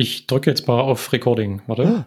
[0.00, 1.60] Ich drücke jetzt mal auf Recording.
[1.66, 2.06] Warte.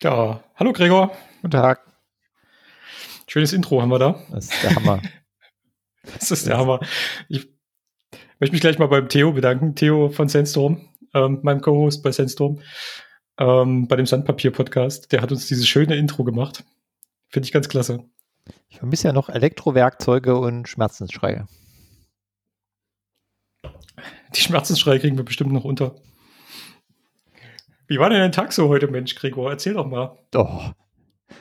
[0.00, 1.10] Ja, hallo Gregor.
[1.42, 1.80] Guten Tag.
[3.26, 4.22] Schönes Intro haben wir da.
[4.30, 5.02] Das ist der Hammer.
[6.04, 6.78] das ist der Hammer.
[7.28, 7.48] Ich
[8.38, 9.74] möchte mich gleich mal beim Theo bedanken.
[9.74, 12.60] Theo von Sandstorm, ähm, meinem Co-Host bei Sandstorm,
[13.38, 15.12] ähm, bei dem Sandpapier-Podcast.
[15.12, 16.64] Der hat uns dieses schöne Intro gemacht.
[17.28, 18.04] Finde ich ganz klasse.
[18.68, 21.46] Ich vermisse ja noch Elektrowerkzeuge und Schmerzensschreie.
[24.34, 25.94] Die Schmerzensschreie kriegen wir bestimmt noch unter.
[27.86, 29.50] Wie war denn dein Tag so heute, Mensch, Gregor?
[29.50, 30.18] Erzähl doch mal.
[30.30, 30.74] Doch.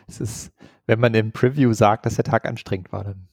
[0.08, 0.54] Es ist,
[0.86, 3.28] wenn man im Preview sagt, dass der Tag anstrengend war, dann.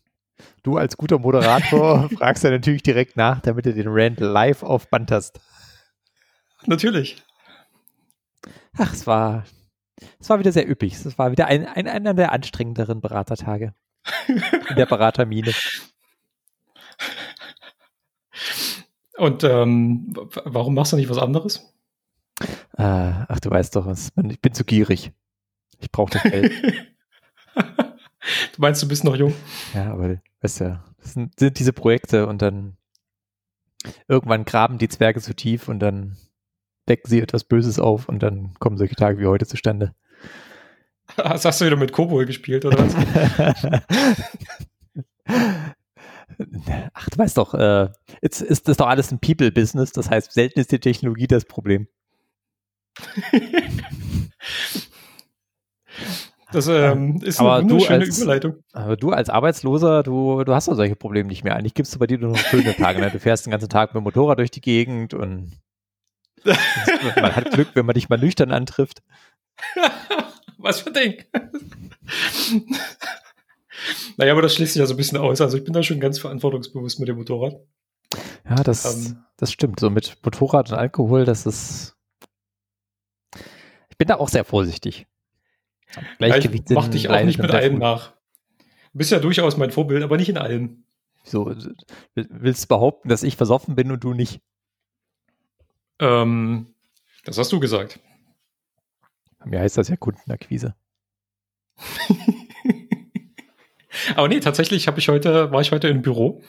[0.64, 4.88] Du als guter Moderator fragst ja natürlich direkt nach, damit du den Rand live auf
[4.88, 5.40] Band hast.
[6.66, 7.22] Natürlich.
[8.76, 9.44] Ach, es war,
[10.18, 10.94] es war wieder sehr üppig.
[10.94, 13.74] Es war wieder ein, ein, einer der anstrengenderen Beratertage.
[14.26, 15.52] In der Beratermine.
[19.16, 20.12] Und ähm,
[20.44, 21.72] warum machst du nicht was anderes?
[22.76, 24.10] Äh, ach, du weißt doch was.
[24.28, 25.12] Ich bin zu gierig.
[25.78, 26.52] Ich brauche das Geld.
[27.54, 29.34] du meinst, du bist noch jung?
[29.72, 32.76] Ja, aber weißt ja, das sind, sind diese Projekte und dann
[34.08, 36.16] irgendwann graben die Zwerge zu tief und dann
[36.88, 39.94] decken sie etwas Böses auf und dann kommen solche Tage wie heute zustande.
[41.16, 42.94] Was hast du wieder mit Kobol gespielt, oder was?
[46.92, 47.88] Ach, du weißt doch, äh,
[48.20, 51.88] jetzt ist das doch alles ein People-Business, das heißt, selten ist die Technologie das Problem.
[56.54, 58.54] Das ähm, ist aber eine als, Überleitung.
[58.72, 61.56] Aber du als Arbeitsloser, du, du hast doch solche Probleme nicht mehr.
[61.56, 63.00] Eigentlich gibt es bei dir nur noch schöne Tage.
[63.00, 63.10] Ne?
[63.10, 65.50] Du fährst den ganzen Tag mit dem Motorrad durch die Gegend und
[67.16, 69.02] man hat Glück, wenn man dich mal nüchtern antrifft.
[70.58, 71.24] Was für ein Ding.
[74.16, 75.40] naja, aber das schließt sich ja so ein bisschen aus.
[75.40, 77.60] Also ich bin da schon ganz verantwortungsbewusst mit dem Motorrad.
[78.48, 79.80] Ja, das, ähm, das stimmt.
[79.80, 81.94] So mit Motorrad und Alkohol, das ist
[83.94, 85.06] ich bin da auch sehr vorsichtig.
[86.18, 88.12] Gleichgewicht ja, mach dich auch nicht mit allem nach.
[88.92, 90.82] Du bist ja durchaus mein Vorbild, aber nicht in allem.
[91.22, 91.54] So,
[92.16, 94.40] willst du behaupten, dass ich versoffen bin und du nicht?
[95.98, 96.74] Ähm,
[97.24, 98.00] das hast du gesagt.
[99.44, 100.74] Mir heißt das ja Kundenakquise.
[104.16, 106.42] aber nee, tatsächlich habe ich heute, war ich heute im Büro.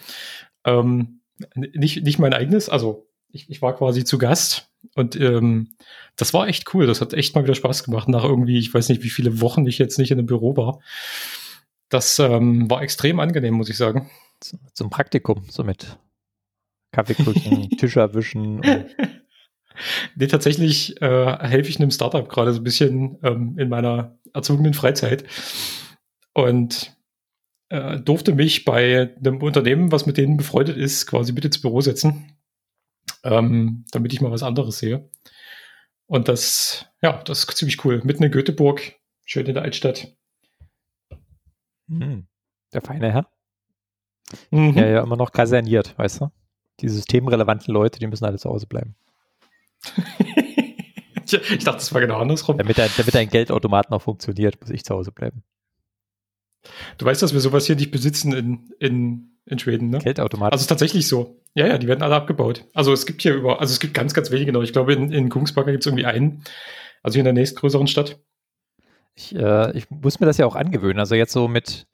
[0.63, 1.22] Ähm,
[1.55, 5.75] nicht, nicht mein eigenes, also ich, ich war quasi zu Gast und ähm,
[6.16, 6.88] das war echt cool.
[6.88, 8.07] Das hat echt mal wieder Spaß gemacht.
[8.07, 10.79] Nach irgendwie, ich weiß nicht, wie viele Wochen ich jetzt nicht in einem Büro war.
[11.89, 14.09] Das ähm, war extrem angenehm, muss ich sagen.
[14.73, 15.97] Zum Praktikum, so mit
[16.91, 18.61] Kaffeekuchen, Tisch erwischen.
[20.15, 24.73] Nee, tatsächlich äh, helfe ich einem Startup gerade so ein bisschen ähm, in meiner erzogenen
[24.73, 25.23] Freizeit.
[26.33, 26.95] Und
[27.69, 31.81] äh, durfte mich bei einem Unternehmen, was mit denen befreundet ist, quasi mit ins Büro
[31.81, 32.35] setzen
[33.25, 35.09] ähm, damit ich mal was anderes sehe.
[36.05, 38.01] Und das, ja, das ist ziemlich cool.
[38.03, 40.15] Mitten in Göteborg, schön in der Altstadt.
[41.89, 42.27] Hm.
[42.73, 43.27] Der feine Herr.
[44.51, 44.77] Mhm.
[44.77, 46.31] Ja, ja, immer noch kaserniert, weißt du?
[46.79, 48.95] Die systemrelevanten Leute, die müssen alle zu Hause bleiben.
[51.25, 52.57] ich dachte, das war genau andersrum.
[52.57, 55.44] Damit, ein, damit ein Geldautomat noch funktioniert, muss ich zu Hause bleiben.
[56.97, 60.00] Du weißt, dass wir sowas hier nicht besitzen in, in in Schweden, ne?
[60.00, 60.53] Geldautomaten.
[60.53, 61.40] Also tatsächlich so.
[61.53, 62.66] Ja, ja, die werden alle abgebaut.
[62.73, 64.63] Also es gibt hier über, also es gibt ganz, ganz wenige noch.
[64.63, 66.44] Ich glaube, in, in Kungsbacka gibt es irgendwie einen.
[67.03, 68.19] Also hier in der nächstgrößeren Stadt.
[69.13, 71.00] Ich, äh, ich muss mir das ja auch angewöhnen.
[71.00, 71.88] Also jetzt so mit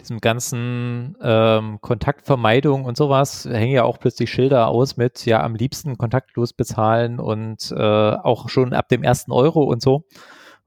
[0.00, 5.54] diesem ganzen ähm, Kontaktvermeidung und sowas hängen ja auch plötzlich Schilder aus mit, ja, am
[5.54, 10.04] liebsten kontaktlos bezahlen und äh, auch schon ab dem ersten Euro und so.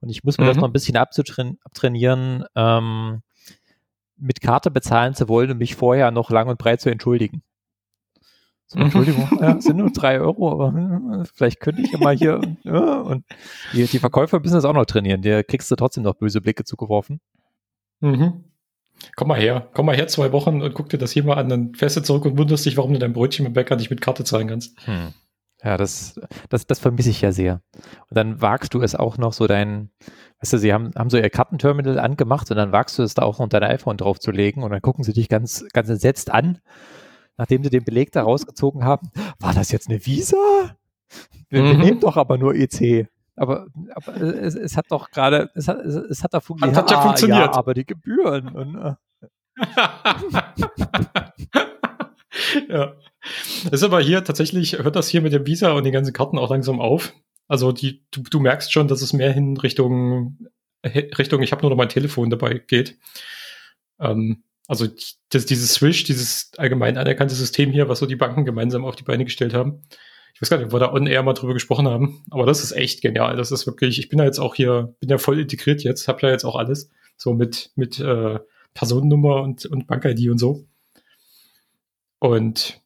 [0.01, 0.47] Und ich muss mir mhm.
[0.49, 3.21] das noch ein bisschen abtrainieren, ähm,
[4.17, 7.43] mit Karte bezahlen zu wollen und mich vorher noch lang und breit zu entschuldigen.
[8.67, 12.41] So, Entschuldigung, ja, sind nur drei Euro, aber hm, vielleicht könnte ich ja mal hier
[12.63, 13.25] ja, und
[13.73, 15.21] die, die, Verkäufer müssen das auch noch trainieren.
[15.21, 17.19] Der kriegst du trotzdem noch böse Blicke zugeworfen.
[17.99, 18.43] Mhm.
[19.15, 21.49] Komm mal her, komm mal her zwei Wochen und guck dir das hier mal an,
[21.49, 24.01] dann fährst du zurück und wunderst dich, warum du dein Brötchen mit Bäcker nicht mit
[24.01, 24.75] Karte zahlen kannst.
[24.85, 25.13] Hm.
[25.63, 26.19] Ja, das,
[26.49, 27.61] das, das vermisse ich ja sehr.
[28.09, 29.91] Und dann wagst du es auch noch so dein,
[30.41, 33.21] weißt du, sie haben, haben so ihr Kartenterminal angemacht und dann wagst du es da
[33.21, 36.59] auch noch dein iPhone draufzulegen und dann gucken sie dich ganz, ganz entsetzt an,
[37.37, 39.09] nachdem sie den Beleg da rausgezogen haben.
[39.39, 40.35] War das jetzt eine Visa?
[41.49, 41.67] Wir, mhm.
[41.67, 43.07] wir nehmen doch aber nur EC.
[43.35, 46.77] Aber, aber es, es, hat doch gerade, es hat, es, es hat da funktioniert.
[46.77, 47.39] Hat, hat ja funktioniert.
[47.39, 48.49] Ja, aber die Gebühren.
[48.49, 48.93] Und, äh.
[52.69, 52.93] ja.
[53.63, 56.37] Das ist aber hier tatsächlich, hört das hier mit dem Visa und den ganzen Karten
[56.37, 57.13] auch langsam auf.
[57.47, 60.37] Also die, du, du merkst schon, dass es mehr hin Richtung,
[60.85, 62.97] Richtung, ich habe nur noch mein Telefon dabei geht.
[63.99, 64.87] Ähm, also
[65.29, 69.03] das, dieses Swish, dieses allgemein anerkannte System hier, was so die Banken gemeinsam auf die
[69.03, 69.83] Beine gestellt haben.
[70.33, 72.63] Ich weiß gar nicht, ob wir da on air mal drüber gesprochen haben, aber das
[72.63, 73.35] ist echt genial.
[73.35, 76.19] Das ist wirklich, ich bin ja jetzt auch hier, bin ja voll integriert jetzt, habe
[76.23, 78.39] ja jetzt auch alles, so mit, mit äh,
[78.73, 80.65] Personennummer und, und Bank-ID und so.
[82.19, 82.81] Und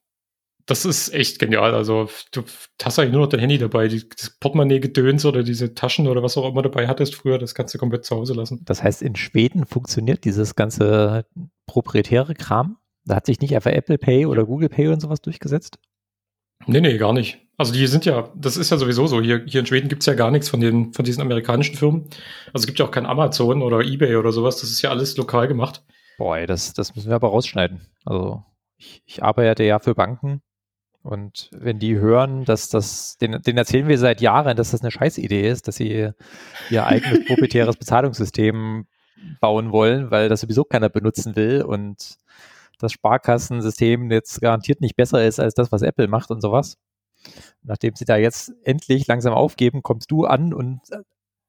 [0.68, 1.74] das ist echt genial.
[1.74, 2.44] Also du
[2.84, 3.88] hast eigentlich nur noch dein Handy dabei.
[3.88, 7.74] Die, das Portemonnaie-Gedöns oder diese Taschen oder was auch immer dabei hattest früher, das kannst
[7.74, 8.62] du komplett zu Hause lassen.
[8.66, 11.26] Das heißt, in Schweden funktioniert dieses ganze
[11.68, 12.78] proprietäre Kram?
[13.06, 15.80] Da hat sich nicht einfach Apple Pay oder Google Pay und sowas durchgesetzt?
[16.68, 17.40] Nee, nee, gar nicht.
[17.58, 19.22] Also die sind ja, das ist ja sowieso so.
[19.22, 22.04] Hier, hier in Schweden gibt's ja gar nichts von, den, von diesen amerikanischen Firmen.
[22.54, 24.62] Also es gibt ja auch kein Amazon oder Ebay oder sowas.
[24.62, 25.84] Das ist ja alles lokal gemacht.
[26.18, 27.82] Boah, das, das müssen wir aber rausschneiden.
[28.06, 28.44] Also
[28.78, 30.42] ich, ich arbeite ja für Banken
[31.02, 34.92] und wenn die hören, dass das, den, den erzählen wir seit Jahren, dass das eine
[34.92, 36.12] Scheißidee ist, dass sie
[36.70, 38.86] ihr eigenes proprietäres Bezahlungssystem
[39.40, 42.18] bauen wollen, weil das sowieso keiner benutzen will und
[42.80, 46.78] das Sparkassensystem jetzt garantiert nicht besser ist als das, was Apple macht und sowas.
[47.64, 50.82] Nachdem sie da jetzt endlich langsam aufgeben, kommst du an und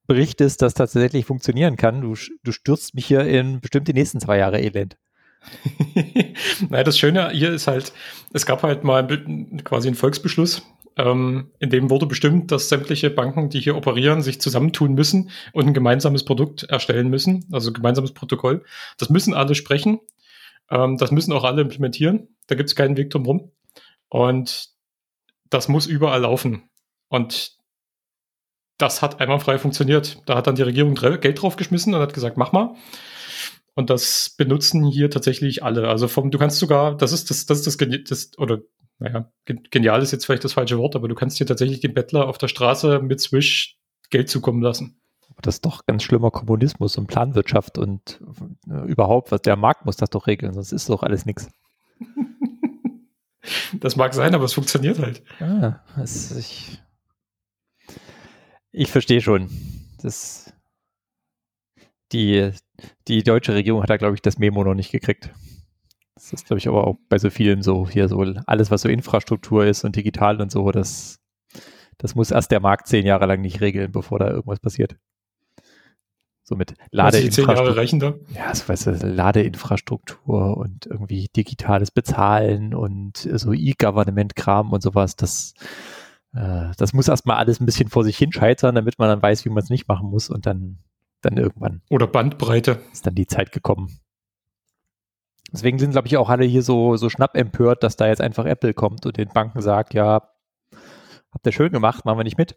[0.06, 2.00] berichtest, dass das tatsächlich funktionieren kann.
[2.00, 4.96] Du, du stürzt mich hier in bestimmt die nächsten zwei Jahre Elend.
[6.68, 7.92] naja, das Schöne hier ist halt,
[8.32, 9.06] es gab halt mal
[9.62, 10.62] quasi einen Volksbeschluss,
[10.96, 15.66] ähm, in dem wurde bestimmt, dass sämtliche Banken, die hier operieren, sich zusammentun müssen und
[15.66, 18.64] ein gemeinsames Produkt erstellen müssen, also gemeinsames Protokoll.
[18.98, 20.00] Das müssen alle sprechen,
[20.70, 22.36] ähm, das müssen auch alle implementieren.
[22.46, 23.52] Da gibt es keinen Weg drum rum.
[24.08, 24.70] Und
[25.50, 26.68] das muss überall laufen.
[27.08, 27.56] Und
[28.78, 30.22] das hat einwandfrei funktioniert.
[30.26, 32.74] Da hat dann die Regierung Geld draufgeschmissen und hat gesagt, mach mal.
[33.74, 35.88] Und das benutzen hier tatsächlich alle.
[35.88, 38.60] Also vom, du kannst sogar, das ist das, das ist das, das oder
[38.98, 42.26] naja, genial ist jetzt vielleicht das falsche Wort, aber du kannst hier tatsächlich den Bettler
[42.26, 43.78] auf der Straße mit Swish
[44.10, 45.00] Geld zukommen lassen.
[45.42, 48.20] Das ist doch ganz schlimmer Kommunismus und Planwirtschaft und
[48.68, 51.50] äh, überhaupt, was der Markt muss das doch regeln, sonst ist doch alles nichts.
[53.80, 55.22] Das mag sein, aber es funktioniert halt.
[55.40, 56.82] Ah, es, ich,
[58.72, 59.48] ich verstehe schon.
[60.02, 60.52] Das,
[62.12, 62.50] die,
[63.06, 65.30] die deutsche Regierung hat da, glaube ich, das Memo noch nicht gekriegt.
[66.14, 68.88] Das ist, glaube ich, aber auch bei so vielen so, hier so, alles, was so
[68.88, 71.20] Infrastruktur ist und digital und so, das,
[71.96, 74.96] das muss erst der Markt zehn Jahre lang nicht regeln, bevor da irgendwas passiert.
[76.48, 78.20] So mit Ladeinfrastruktur.
[78.34, 85.52] Ja, so weißt du, Ladeinfrastruktur und irgendwie digitales Bezahlen und so E-Government-Kram und sowas, das,
[86.34, 89.50] äh, das muss erstmal alles ein bisschen vor sich hinscheitern, damit man dann weiß, wie
[89.50, 90.78] man es nicht machen muss und dann
[91.20, 91.82] dann irgendwann.
[91.90, 92.80] Oder Bandbreite.
[92.92, 94.00] Ist dann die Zeit gekommen.
[95.52, 98.46] Deswegen sind, glaube ich, auch alle hier so, so schnapp empört, dass da jetzt einfach
[98.46, 100.30] Apple kommt und den Banken sagt, ja,
[101.30, 102.56] habt ihr schön gemacht, machen wir nicht mit.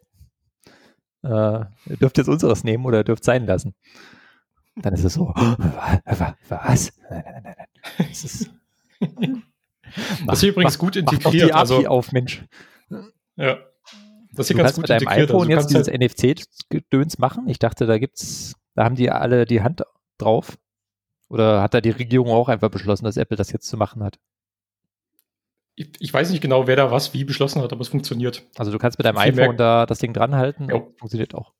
[1.22, 1.28] Äh,
[1.86, 3.74] ihr dürft jetzt unseres nehmen oder dürft sein lassen.
[4.76, 6.92] Dann ist es so, was?
[7.10, 7.66] Nein, nein, nein, nein.
[7.98, 8.50] Das ist,
[10.26, 11.24] das ist übrigens gut integriert.
[11.24, 12.44] Mach die API also, auf, Mensch.
[13.36, 13.58] Ja.
[14.32, 17.48] Das hier du ganz gut mit deinem iPhone also jetzt dieses halt NFC-Gedöns machen?
[17.48, 19.82] Ich dachte, da gibt's, da haben die alle die Hand
[20.16, 20.56] drauf.
[21.28, 24.18] Oder hat da die Regierung auch einfach beschlossen, dass Apple das jetzt zu machen hat?
[25.74, 28.42] Ich, ich weiß nicht genau, wer da was wie beschlossen hat, aber es funktioniert.
[28.56, 30.82] Also du kannst mit deinem Viel iPhone da das Ding dranhalten ja.
[30.98, 31.52] funktioniert auch.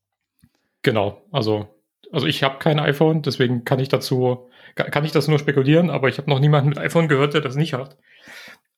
[0.83, 1.67] Genau, also,
[2.11, 6.09] also ich habe kein iPhone, deswegen kann ich dazu, kann ich das nur spekulieren, aber
[6.09, 7.97] ich habe noch niemanden mit iPhone gehört, der das nicht hat.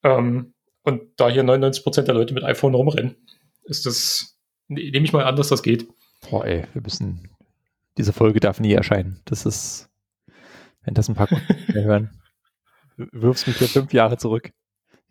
[0.04, 3.16] Ähm, und da hier 99% der Leute mit iPhone rumrennen,
[3.64, 5.88] ist das, ne, nehme ich mal an, dass das geht.
[6.30, 7.30] Boah, ey, wir müssen,
[7.98, 9.20] diese Folge darf nie erscheinen.
[9.26, 9.90] Das ist,
[10.84, 11.28] wenn das ein paar
[11.74, 12.22] mehr hören,
[12.98, 14.52] wirfst mich hier fünf Jahre zurück.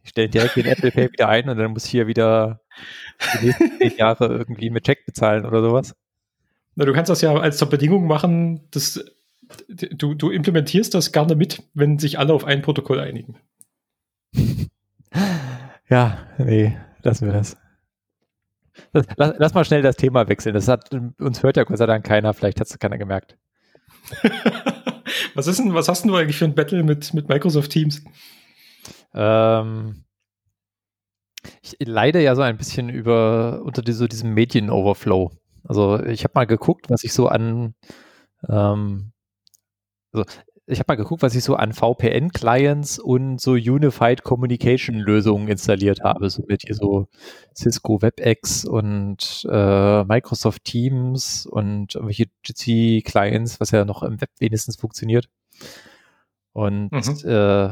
[0.04, 2.60] Ich stelle direkt den Apple Pay wieder ein und dann muss ich hier wieder
[3.40, 5.94] die nächsten zehn Jahre irgendwie mit Check bezahlen oder sowas.
[6.76, 9.02] Na, du kannst das ja als zur Bedingung machen, dass
[9.68, 13.36] du, du implementierst das gerne mit, wenn sich alle auf ein Protokoll einigen.
[15.90, 17.58] Ja, nee, lassen wir das.
[18.92, 20.54] Lass, lass, mal schnell das Thema wechseln.
[20.54, 23.36] Das hat uns hört ja Gott sei Dank keiner, vielleicht hat es keiner gemerkt.
[25.34, 28.02] was ist denn, was hast du eigentlich für ein Battle mit, mit Microsoft Teams?
[29.14, 30.04] Ähm,
[31.62, 35.30] ich leide ja so ein bisschen über unter die, so diesem Medien-Overflow.
[35.64, 37.74] Also ich habe mal geguckt, was ich so an
[38.48, 39.12] ähm,
[40.12, 40.24] also
[40.66, 46.30] ich habe mal geguckt, was ich so an VPN-Clients und so Unified Communication-Lösungen installiert habe.
[46.30, 47.06] So mit hier so
[47.54, 54.76] Cisco WebEx und äh, Microsoft Teams und irgendwelche Jitsi-Clients, was ja noch im Web wenigstens
[54.76, 55.28] funktioniert.
[56.54, 57.28] Und mhm.
[57.28, 57.68] äh,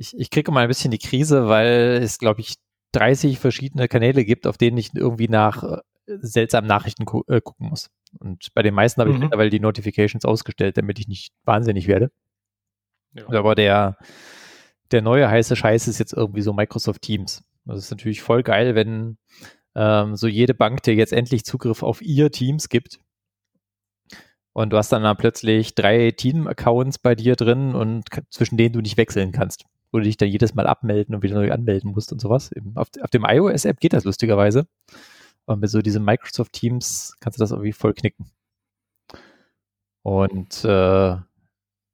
[0.00, 2.54] ich, ich kriege mal ein bisschen die Krise, weil es, glaube ich,
[2.92, 7.90] 30 verschiedene Kanäle gibt, auf denen ich irgendwie nach seltsam Nachrichten gu äh, gucken muss.
[8.18, 9.24] Und bei den meisten habe ich mhm.
[9.24, 12.10] mittlerweile die Notifications ausgestellt, damit ich nicht wahnsinnig werde.
[13.12, 13.28] Ja.
[13.28, 13.98] Aber der,
[14.90, 17.44] der neue heiße Scheiß ist jetzt irgendwie so Microsoft Teams.
[17.66, 19.18] Das ist natürlich voll geil, wenn
[19.74, 23.00] ähm, so jede Bank dir jetzt endlich Zugriff auf ihr Teams gibt.
[24.52, 28.80] Und du hast dann, dann plötzlich drei Team-Accounts bei dir drin und zwischen denen du
[28.80, 29.66] nicht wechseln kannst.
[29.92, 32.50] Wo du dich dann jedes Mal abmelden und wieder neu anmelden musst und sowas.
[32.74, 34.66] Auf, auf dem iOS-App geht das lustigerweise.
[35.46, 38.30] Und mit so diesem Microsoft Teams kannst du das irgendwie voll knicken.
[40.02, 41.16] Und äh,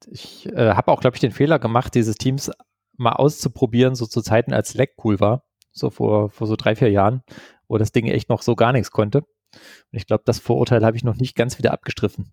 [0.07, 2.51] ich äh, habe auch, glaube ich, den Fehler gemacht, dieses Teams
[2.97, 5.45] mal auszuprobieren, so zu Zeiten, als Slack cool war.
[5.73, 7.23] So vor, vor so drei, vier Jahren,
[7.69, 9.19] wo das Ding echt noch so gar nichts konnte.
[9.21, 12.33] Und ich glaube, das Vorurteil habe ich noch nicht ganz wieder abgestriffen.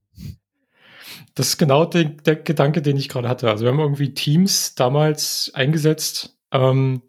[1.36, 3.50] Das ist genau der, der Gedanke, den ich gerade hatte.
[3.50, 6.38] Also wir haben irgendwie Teams damals eingesetzt.
[6.52, 7.02] Ähm,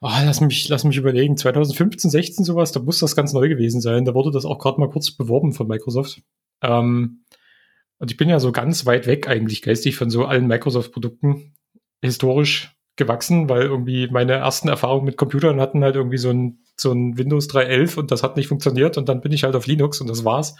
[0.00, 3.80] oh, lass, mich, lass mich überlegen, 2015, 16 sowas, da muss das ganz neu gewesen
[3.80, 4.04] sein.
[4.04, 6.22] Da wurde das auch gerade mal kurz beworben von Microsoft.
[6.62, 7.24] Ähm,
[7.98, 11.54] und ich bin ja so ganz weit weg eigentlich geistig von so allen Microsoft-Produkten
[12.02, 16.92] historisch gewachsen, weil irgendwie meine ersten Erfahrungen mit Computern hatten halt irgendwie so ein, so
[16.92, 20.00] ein Windows 3.11 und das hat nicht funktioniert und dann bin ich halt auf Linux
[20.00, 20.56] und das war's.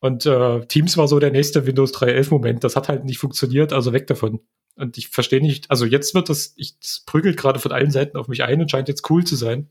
[0.00, 2.64] Und äh, Teams war so der nächste Windows 3.11 Moment.
[2.64, 4.40] Das hat halt nicht funktioniert, also weg davon.
[4.76, 8.16] Und ich verstehe nicht, also jetzt wird das, ich das prügelt gerade von allen Seiten
[8.16, 9.68] auf mich ein und scheint jetzt cool zu sein.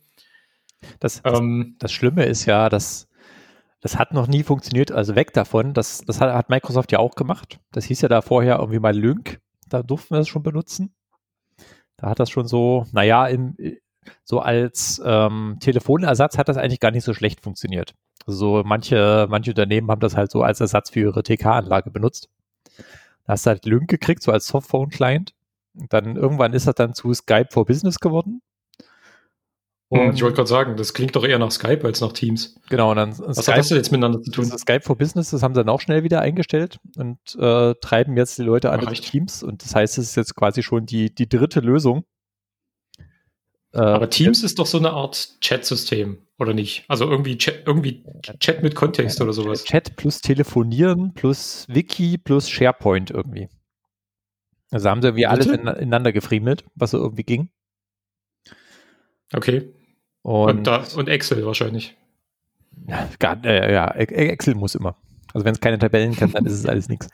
[0.99, 3.07] Das, das, ähm, das Schlimme ist ja, dass
[3.81, 5.73] das hat noch nie funktioniert, also weg davon.
[5.73, 7.59] Das, das hat, hat Microsoft ja auch gemacht.
[7.71, 9.39] Das hieß ja da vorher irgendwie mal Lync.
[9.67, 10.93] Da durften wir das schon benutzen.
[11.95, 13.55] Da hat das schon so, naja, im,
[14.23, 17.93] so als ähm, Telefonersatz hat das eigentlich gar nicht so schlecht funktioniert.
[18.25, 22.29] Also manche, manche Unternehmen haben das halt so als Ersatz für ihre TK-Anlage benutzt.
[23.25, 25.33] Da hast du halt Lync gekriegt, so als Softphone-Client.
[25.73, 28.41] Dann irgendwann ist das dann zu Skype for Business geworden.
[29.91, 32.59] Hm, und ich wollte gerade sagen, das klingt doch eher nach Skype als nach Teams.
[32.69, 34.45] Genau, und dann Was Skype, hat das jetzt miteinander zu tun?
[34.45, 38.37] Skype for Business, das haben sie dann auch schnell wieder eingestellt und äh, treiben jetzt
[38.37, 39.41] die Leute an Teams.
[39.41, 42.03] Und das heißt, es ist jetzt quasi schon die, die dritte Lösung.
[43.73, 46.85] Äh, Aber Teams ist doch so eine Art Chat-System, oder nicht?
[46.87, 48.03] Also irgendwie Chat, irgendwie
[48.39, 49.63] Chat mit Kontext oder sowas.
[49.63, 53.49] Chat plus Telefonieren plus Wiki plus SharePoint irgendwie.
[54.71, 57.49] Also haben sie irgendwie alles ineinander gefriemelt, was so irgendwie ging.
[59.33, 59.73] Okay.
[60.21, 61.95] Und, und, da, und Excel wahrscheinlich.
[62.87, 64.95] Ja, gar, äh, ja, e-, Excel muss immer.
[65.33, 67.07] Also wenn es keine Tabellen kann, dann ist es alles nichts.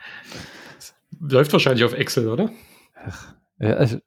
[1.19, 2.51] Läuft wahrscheinlich auf Excel, oder?
[2.95, 3.99] Ach, also,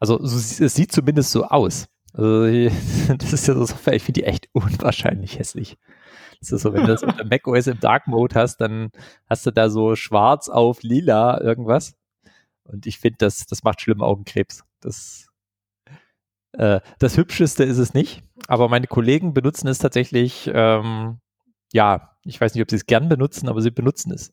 [0.00, 1.88] also es sieht zumindest so aus.
[2.12, 2.44] Also,
[3.18, 5.76] das ist ja so ich finde die echt unwahrscheinlich hässlich.
[6.40, 8.90] Das ist so, wenn du das unter macOS im Dark Mode hast, dann
[9.28, 11.94] hast du da so schwarz auf lila irgendwas.
[12.64, 14.64] Und ich finde, das, das macht schlimm Augenkrebs.
[14.80, 15.30] Das
[16.52, 21.20] äh, das Hübscheste ist es nicht, aber meine Kollegen benutzen es tatsächlich, ähm,
[21.72, 24.32] ja, ich weiß nicht, ob sie es gern benutzen, aber sie benutzen es.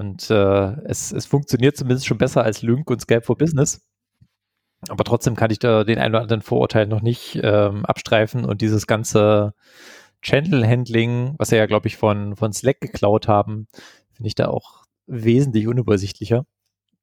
[0.00, 3.80] Und äh, es, es funktioniert zumindest schon besser als Lync und Skype for Business.
[4.88, 8.62] Aber trotzdem kann ich da den einen oder anderen Vorurteil noch nicht ähm, abstreifen und
[8.62, 9.52] dieses ganze
[10.22, 13.68] Channel-Handling, was sie ja, glaube ich, von, von Slack geklaut haben,
[14.12, 16.46] finde ich da auch wesentlich unübersichtlicher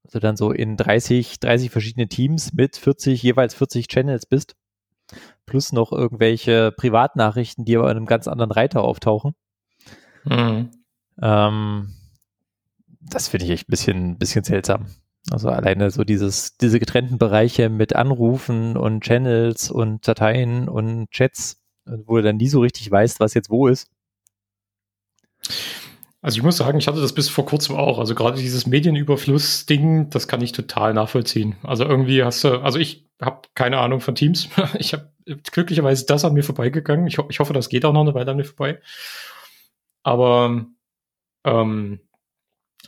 [0.07, 4.55] also dann so in 30, 30 verschiedene Teams mit 40, jeweils 40 Channels bist,
[5.45, 9.35] plus noch irgendwelche Privatnachrichten, die aber in einem ganz anderen Reiter auftauchen.
[10.23, 10.71] Mhm.
[11.21, 11.93] Ähm,
[13.09, 14.87] das finde ich echt ein bisschen, bisschen seltsam.
[15.29, 21.61] Also alleine so dieses, diese getrennten Bereiche mit Anrufen und Channels und Dateien und Chats,
[21.85, 23.89] wo du dann nie so richtig weißt, was jetzt wo ist.
[26.21, 27.99] Also ich muss sagen, ich hatte das bis vor kurzem auch.
[27.99, 31.55] Also gerade dieses Medienüberfluss-Ding, das kann ich total nachvollziehen.
[31.63, 34.49] Also irgendwie hast du, also ich habe keine Ahnung von Teams.
[34.79, 35.11] Ich habe
[35.51, 37.07] glücklicherweise das an mir vorbeigegangen.
[37.07, 38.79] Ich, ho ich hoffe, das geht auch noch eine Weile an mir vorbei.
[40.03, 40.65] Aber
[41.43, 41.99] ähm,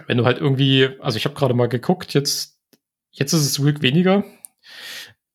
[0.08, 2.60] wenn du halt irgendwie, also ich habe gerade mal geguckt, jetzt,
[3.12, 4.24] jetzt ist es Glück weniger.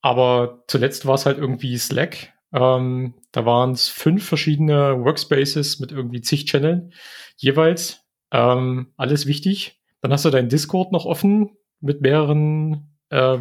[0.01, 2.33] Aber zuletzt war es halt irgendwie Slack.
[2.53, 6.93] Ähm, da waren es fünf verschiedene Workspaces mit irgendwie zig Channeln
[7.37, 8.05] jeweils.
[8.31, 9.81] Ähm, alles wichtig.
[10.01, 13.39] Dann hast du deinen Discord noch offen mit mehreren äh,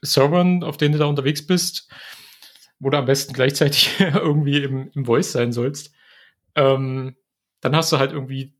[0.00, 1.90] Servern, auf denen du da unterwegs bist,
[2.78, 5.92] wo du am besten gleichzeitig irgendwie im, im Voice sein sollst.
[6.54, 7.16] Ähm,
[7.60, 8.54] dann hast du halt irgendwie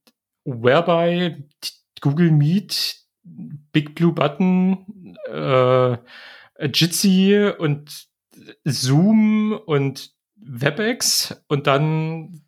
[0.48, 1.44] Whereby,
[2.00, 2.96] Google Meet,
[3.72, 5.98] Big Blue Button, äh,
[6.72, 8.08] Jitsi und
[8.64, 12.42] Zoom und WebEx und dann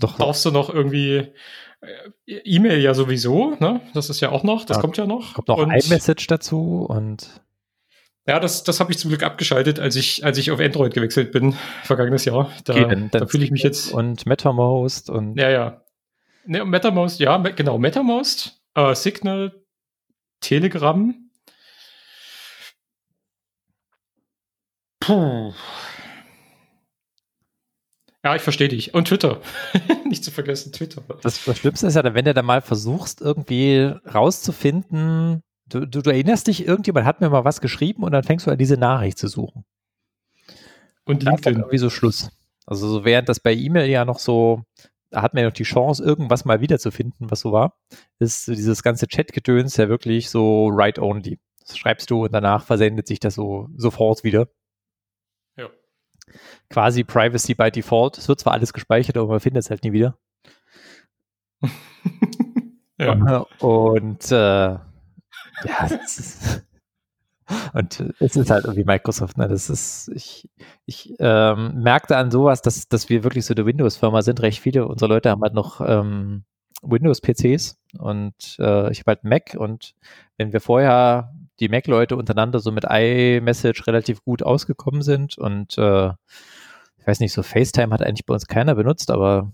[0.00, 1.32] brauchst du noch irgendwie
[1.80, 3.80] äh, E-Mail ja sowieso, ne?
[3.94, 5.34] Das ist ja auch noch, das ja, kommt ja noch.
[5.34, 7.42] Kommt noch iMessage dazu und
[8.26, 11.32] Ja, das, das habe ich zum Glück abgeschaltet, als ich, als ich auf Android gewechselt
[11.32, 12.50] bin, vergangenes Jahr.
[12.64, 13.92] Da, da fühle ich mich jetzt.
[13.92, 15.82] Und MetaMost und Ja, ja.
[16.46, 19.52] Ne, MetaMost, ja, genau, MetaMost, äh, Signal,
[20.40, 21.14] Telegram.
[25.00, 25.52] Puh.
[28.24, 28.92] Ja, ich verstehe dich.
[28.92, 29.40] Und Twitter.
[30.04, 31.02] Nicht zu vergessen, Twitter.
[31.22, 36.10] das, das Schlimmste ist ja, wenn du dann mal versuchst, irgendwie rauszufinden, du, du, du
[36.10, 39.18] erinnerst dich, irgendjemand hat mir mal was geschrieben und dann fängst du an, diese Nachricht
[39.18, 39.64] zu suchen.
[41.04, 41.58] Und Da LinkedIn.
[41.60, 42.30] irgendwie so Schluss.
[42.66, 45.62] Also so während das bei E-Mail ja noch so, da hat man ja noch die
[45.62, 47.78] Chance, irgendwas mal wiederzufinden, was so war,
[48.18, 51.40] ist dieses ganze Chat-Gedöns ja wirklich so write-only.
[51.60, 54.48] Das schreibst du und danach versendet sich das so sofort wieder.
[55.56, 55.68] Ja.
[56.70, 58.18] Quasi Privacy by Default.
[58.18, 60.18] Es wird zwar alles gespeichert, aber man findet es halt nie wieder.
[62.98, 63.46] ja.
[63.60, 64.78] Und äh,
[65.64, 66.66] ja, das ist,
[67.74, 69.48] und es ist halt irgendwie Microsoft, ne?
[69.48, 70.48] Das ist, ich,
[70.84, 74.42] ich ähm, merkte an sowas, dass, dass wir wirklich so eine Windows-Firma sind.
[74.42, 76.44] Recht viele unserer Leute haben halt noch ähm,
[76.82, 79.94] Windows-PCs und äh, ich habe halt Mac und
[80.36, 86.08] wenn wir vorher die Mac-Leute untereinander so mit iMessage relativ gut ausgekommen sind und äh,
[86.98, 89.52] ich weiß nicht, so FaceTime hat eigentlich bei uns keiner benutzt, aber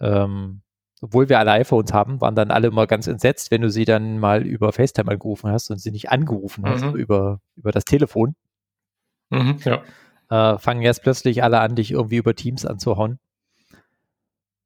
[0.00, 0.62] ähm,
[1.00, 4.18] obwohl wir alle iPhones haben, waren dann alle immer ganz entsetzt, wenn du sie dann
[4.18, 6.94] mal über FaceTime angerufen hast und sie nicht angerufen hast Mhm.
[6.96, 8.34] über, über das Telefon.
[9.30, 9.82] Mhm, ja.
[10.54, 13.18] Äh, fangen jetzt plötzlich alle an, dich irgendwie über Teams anzuhauen.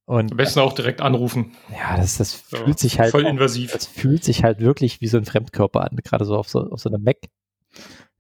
[0.06, 1.52] Und Am besten auch direkt anrufen.
[1.72, 3.72] ja, das, das So, fühlt sich halt voll auch- invasiv.
[3.72, 6.80] das fühlt sich halt wirklich wie so ein Fremdkörper an, gerade so auf so, auf
[6.80, 7.16] so einem Mac.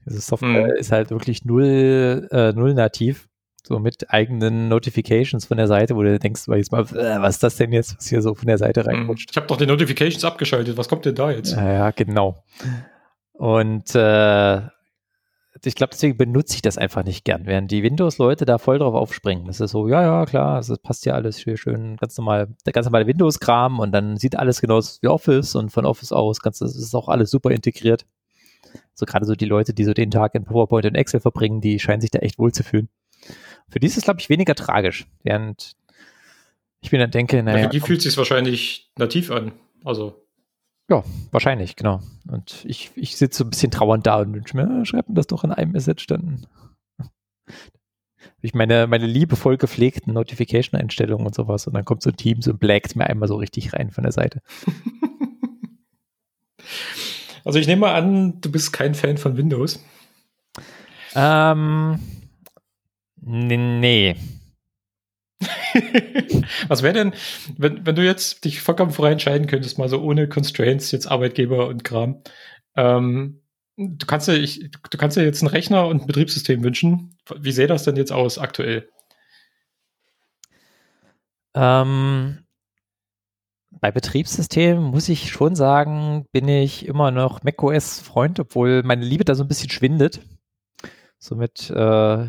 [0.06, 0.76] Diese Software Mhm.
[0.78, 3.28] ist halt wirklich null, äh, null nativ.
[3.66, 7.42] So mit eigenen Notifications von der Seite, wo du denkst, jetzt mal, äh, was ist
[7.42, 8.86] das denn jetzt, was hier so von der Seite Mhm.
[8.88, 9.30] reinrutscht?
[9.30, 10.76] Ich habe doch die Notifications abgeschaltet.
[10.76, 11.52] Was kommt denn da jetzt?
[11.56, 12.44] Ja, genau.
[13.32, 14.58] Und äh,
[15.64, 18.94] ich glaube, deswegen benutze ich das einfach nicht gern, während die Windows-Leute da voll drauf
[18.94, 19.46] aufspringen.
[19.46, 22.72] Das ist so, ja, ja, klar, das passt ja alles hier schön, ganz normal, der
[22.74, 26.58] ganz normale Windows-Kram und dann sieht alles genauso wie Office und von Office aus, ganz,
[26.58, 28.04] das ist auch alles super integriert.
[28.92, 31.78] So gerade so die Leute, die so den Tag in PowerPoint und Excel verbringen, die
[31.78, 32.88] scheinen sich da echt wohl zu fühlen.
[33.68, 35.76] Für die ist es, glaube ich, weniger tragisch, während
[36.80, 39.52] ich mir dann denke, Ja, naja, für die fühlt sich wahrscheinlich nativ an.
[39.84, 40.24] Also,
[41.30, 42.00] Wahrscheinlich, genau.
[42.28, 45.14] Und ich, ich sitze so ein bisschen trauernd da und wünsche mir, äh, schreib mir
[45.14, 46.46] das doch in einem Message dann.
[48.40, 52.52] Ich meine, meine liebevoll gepflegten Notification-Einstellungen und sowas und dann kommt so ein Team, so
[52.52, 54.42] blackt mir einmal so richtig rein von der Seite.
[57.44, 59.82] also ich nehme mal an, du bist kein Fan von Windows.
[61.14, 61.98] Ähm,
[63.24, 64.16] nee.
[66.68, 67.12] Was wäre denn,
[67.56, 71.68] wenn, wenn du jetzt dich vollkommen frei entscheiden könntest, mal so ohne Constraints, jetzt Arbeitgeber
[71.68, 72.22] und Kram.
[72.76, 73.42] Ähm,
[73.76, 77.16] du kannst ja, ich, du kannst ja jetzt einen Rechner und ein Betriebssystem wünschen.
[77.36, 78.88] Wie sähe das denn jetzt aus aktuell?
[81.54, 82.44] Ähm,
[83.70, 89.34] bei Betriebssystemen muss ich schon sagen, bin ich immer noch macOS-Freund, obwohl meine Liebe da
[89.34, 90.20] so ein bisschen schwindet.
[91.18, 92.28] So mit äh,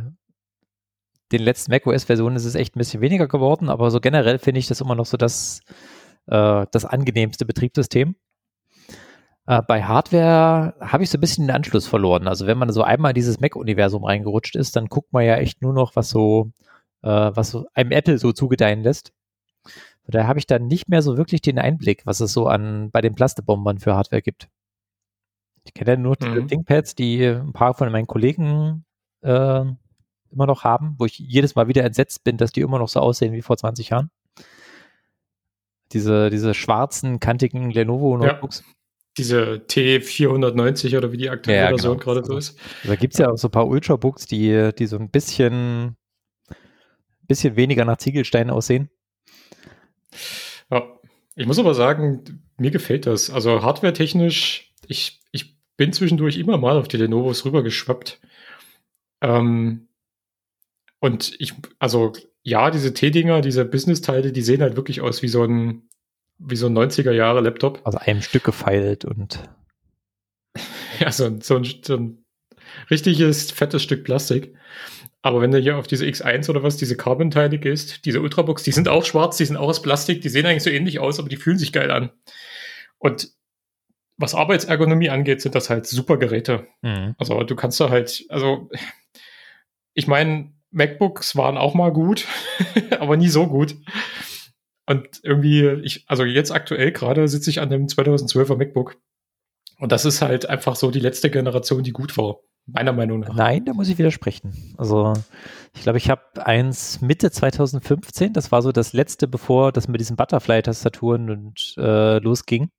[1.32, 4.68] den letzten macOS-Versionen ist es echt ein bisschen weniger geworden, aber so generell finde ich
[4.68, 5.62] das immer noch so das,
[6.28, 8.16] äh, das angenehmste Betriebssystem.
[9.48, 12.28] Äh, bei Hardware habe ich so ein bisschen den Anschluss verloren.
[12.28, 15.62] Also wenn man so einmal in dieses Mac-Universum reingerutscht ist, dann guckt man ja echt
[15.62, 16.52] nur noch, was so,
[17.04, 19.12] äh, was so einem Apple so zugedeihen lässt.
[19.64, 22.92] Von daher habe ich dann nicht mehr so wirklich den Einblick, was es so an
[22.92, 24.48] bei den Plastebombern für Hardware gibt.
[25.64, 26.48] Ich kenne ja nur Mhm.
[26.48, 28.86] ThinkPads, die ein paar von meinen Kollegen
[29.22, 29.66] äh,
[30.36, 33.00] immer noch haben, wo ich jedes Mal wieder entsetzt bin, dass die immer noch so
[33.00, 34.12] aussehen wie vor 20 Jahren.
[35.92, 38.64] Diese, diese schwarzen, kantigen Lenovo-Notebooks.
[39.18, 42.04] Diese T490 oder wie die aktuelle Ja, Version genau.
[42.04, 42.60] gerade so ist.
[42.84, 45.96] Da gibt es ja auch so ein paar Ultrabooks, die, die so ein bisschen,
[47.22, 48.90] bisschen weniger nach Ziegelsteinen aussehen.
[50.70, 50.84] Ja.
[51.38, 53.30] Ich muss aber sagen, mir gefällt das.
[53.30, 58.22] Also hardware-technisch, ich, ich bin zwischendurch immer mal auf die Lenovos rübergeschwappt.
[59.22, 59.88] Ähm,
[61.06, 65.44] und ich, also ja, diese T-Dinger, diese Business-Teile, die sehen halt wirklich aus wie so
[65.44, 65.88] ein,
[66.38, 67.86] wie so ein 90er-Jahre-Laptop.
[67.86, 69.40] Aus einem Stück gefeilt und
[71.00, 72.26] Ja, so ein, so, ein, so ein
[72.90, 74.56] richtiges, fettes Stück Plastik.
[75.22, 78.72] Aber wenn du hier auf diese X1 oder was, diese Carbon-Teile gehst, diese Ultrabooks, die
[78.72, 81.30] sind auch schwarz, die sind auch aus Plastik, die sehen eigentlich so ähnlich aus, aber
[81.30, 82.12] die fühlen sich geil an.
[83.00, 83.30] Und
[84.18, 86.68] was Arbeitsergonomie angeht, sind das halt super Geräte.
[86.82, 87.16] Mhm.
[87.18, 88.70] Also du kannst da halt, also
[89.94, 92.28] ich meine, MacBooks waren auch mal gut,
[93.00, 93.76] aber nie so gut.
[94.86, 98.98] Und irgendwie, ich, also jetzt aktuell gerade sitze ich an dem 2012er MacBook.
[99.80, 102.38] Und das ist halt einfach so die letzte Generation, die gut war.
[102.68, 103.36] Meiner Meinung nach.
[103.36, 104.76] Nein, da muss ich widersprechen.
[104.78, 105.14] Also
[105.74, 110.00] ich glaube, ich habe eins Mitte 2015, das war so das letzte, bevor das mit
[110.00, 112.70] diesen Butterfly-Tastaturen und äh, losging.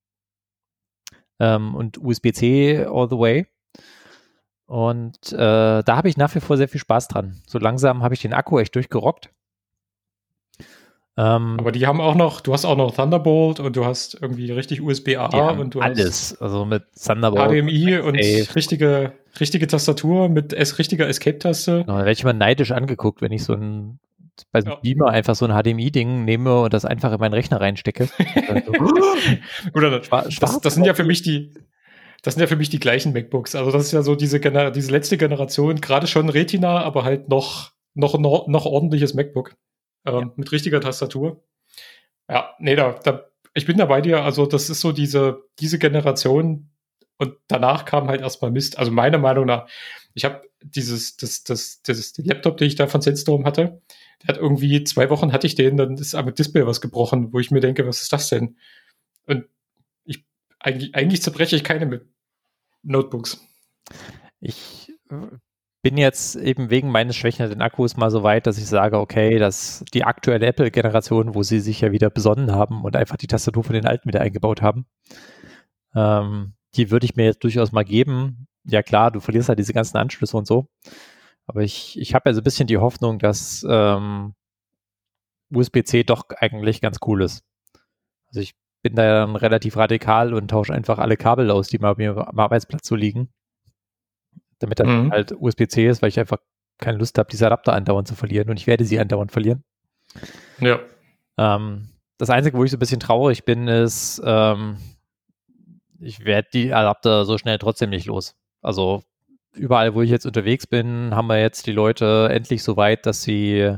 [1.38, 3.46] Ähm, und USB-C all the way.
[4.66, 7.40] Und äh, da habe ich nach wie vor sehr viel Spaß dran.
[7.46, 9.30] So langsam habe ich den Akku echt durchgerockt.
[11.18, 14.50] Ähm, Aber die haben auch noch, du hast auch noch Thunderbolt und du hast irgendwie
[14.52, 16.32] richtig USB-A und du alles.
[16.32, 21.84] hast also mit Thunderbolt HDMI und richtige, richtige Tastatur mit es, richtiger Escape-Taste.
[21.84, 23.98] Genau, da werde ich mal neidisch angeguckt, wenn ich so ein
[24.52, 24.74] bei so ja.
[24.76, 28.08] Beamer einfach so ein HDMI-Ding nehme und das einfach in meinen Rechner reinstecke.
[29.74, 31.54] Oder das, das, das sind ja für mich die,
[32.26, 33.54] das sind ja für mich die gleichen MacBooks.
[33.54, 37.70] Also das ist ja so diese, diese letzte Generation, gerade schon Retina, aber halt noch,
[37.94, 39.54] noch, noch, noch ordentliches MacBook
[40.04, 40.32] äh, ja.
[40.34, 41.44] mit richtiger Tastatur.
[42.28, 44.24] Ja, nee, da, da, ich bin da bei dir.
[44.24, 46.68] Also das ist so diese, diese Generation
[47.16, 48.76] und danach kam halt erstmal Mist.
[48.76, 49.68] Also meiner Meinung nach,
[50.14, 53.82] ich habe dieses, das, das, das, das Laptop, den ich da von Sandstorm hatte,
[54.24, 57.38] der hat irgendwie zwei Wochen hatte ich den, dann ist am Display was gebrochen, wo
[57.38, 58.56] ich mir denke, was ist das denn?
[59.26, 59.44] Und
[60.04, 60.24] ich,
[60.58, 62.15] eigentlich, eigentlich zerbreche ich keine mit
[62.86, 63.40] Notebooks.
[64.40, 65.36] Ich äh,
[65.82, 69.84] bin jetzt eben wegen meines schwächenden Akkus mal so weit, dass ich sage, okay, dass
[69.94, 73.74] die aktuelle Apple-Generation, wo sie sich ja wieder besonnen haben und einfach die Tastatur von
[73.74, 74.86] den alten wieder eingebaut haben,
[75.94, 78.48] ähm, die würde ich mir jetzt durchaus mal geben.
[78.64, 80.68] Ja klar, du verlierst halt diese ganzen Anschlüsse und so.
[81.46, 84.34] Aber ich, ich habe ja so ein bisschen die Hoffnung, dass ähm,
[85.52, 87.44] USB-C doch eigentlich ganz cool ist.
[88.28, 88.54] Also ich
[88.88, 92.38] bin da dann relativ radikal und tausche einfach alle Kabel aus, die mal mir am
[92.38, 93.28] Arbeitsplatz so liegen
[94.58, 95.12] damit dann mhm.
[95.12, 96.38] halt USB-C ist, weil ich einfach
[96.78, 99.64] keine Lust habe, diese Adapter andauernd zu verlieren und ich werde sie andauernd verlieren.
[100.60, 100.80] Ja.
[101.38, 104.78] Ähm, das Einzige, wo ich so ein bisschen traurig bin, ist, ähm,
[106.00, 108.36] ich werde die Adapter so schnell trotzdem nicht los.
[108.62, 109.02] Also
[109.54, 113.22] überall, wo ich jetzt unterwegs bin, haben wir jetzt die Leute endlich so weit, dass
[113.22, 113.76] sie,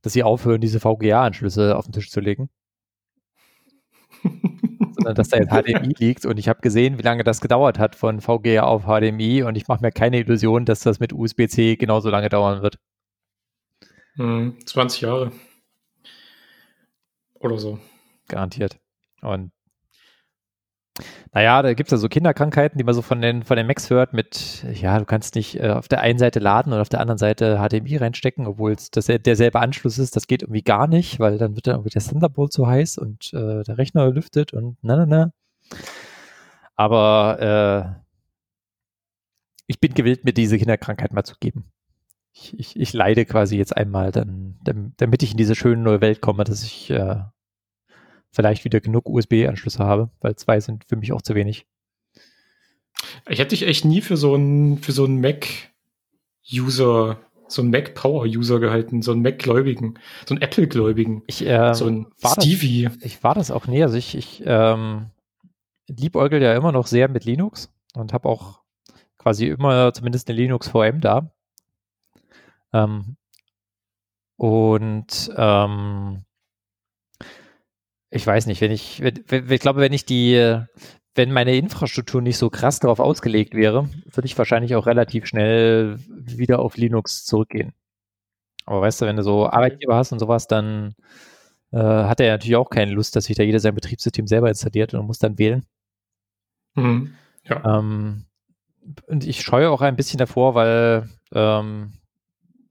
[0.00, 2.48] dass sie aufhören, diese VGA-Anschlüsse auf den Tisch zu legen.
[4.22, 7.96] Sondern dass da jetzt HDMI liegt und ich habe gesehen, wie lange das gedauert hat
[7.96, 12.10] von VGA auf HDMI und ich mache mir keine Illusion, dass das mit USB-C genauso
[12.10, 12.78] lange dauern wird.
[14.16, 15.32] 20 hm, Jahre.
[17.34, 17.78] Oder so.
[18.28, 18.78] Garantiert.
[19.20, 19.52] Und
[21.32, 23.88] naja, da gibt es ja so Kinderkrankheiten, die man so von den, von den Macs
[23.88, 27.00] hört mit, ja, du kannst nicht äh, auf der einen Seite laden und auf der
[27.00, 30.16] anderen Seite HDMI reinstecken, obwohl es derselbe Anschluss ist.
[30.16, 33.32] Das geht irgendwie gar nicht, weil dann wird dann irgendwie der Thunderbolt zu heiß und
[33.32, 35.32] äh, der Rechner lüftet und na, na, na.
[36.76, 38.02] Aber äh,
[39.66, 41.72] ich bin gewillt, mir diese Kinderkrankheit mal zu geben.
[42.34, 44.58] Ich, ich, ich leide quasi jetzt einmal, dann,
[44.96, 47.16] damit ich in diese schöne neue Welt komme, dass ich äh,
[48.32, 51.66] vielleicht wieder genug USB-Anschlüsse habe, weil zwei sind für mich auch zu wenig.
[53.28, 58.58] Ich hätte dich echt nie für so einen für so einen Mac-User, so einen Mac-Power-User
[58.60, 62.84] gehalten, so einen Mac-Gläubigen, so einen Apple-Gläubigen, ich, ähm, so ein Stevie.
[62.84, 63.82] Das, ich war das auch nie.
[63.82, 65.10] Also ich, ich ähm,
[65.88, 68.60] liebäugel ja immer noch sehr mit Linux und habe auch
[69.18, 71.30] quasi immer zumindest eine Linux VM da.
[72.72, 73.16] Ähm,
[74.36, 76.24] und ähm,
[78.12, 80.60] ich weiß nicht, wenn ich, wenn, ich glaube, wenn ich die,
[81.14, 85.98] wenn meine Infrastruktur nicht so krass darauf ausgelegt wäre, würde ich wahrscheinlich auch relativ schnell
[86.08, 87.72] wieder auf Linux zurückgehen.
[88.66, 90.94] Aber weißt du, wenn du so Arbeitgeber hast und sowas, dann
[91.72, 94.92] äh, hat er natürlich auch keine Lust, dass sich da jeder sein Betriebssystem selber installiert
[94.92, 95.64] und muss dann wählen.
[96.74, 97.14] Mhm.
[97.44, 97.78] Ja.
[97.78, 98.26] Ähm,
[99.06, 101.94] und ich scheue auch ein bisschen davor, weil ähm,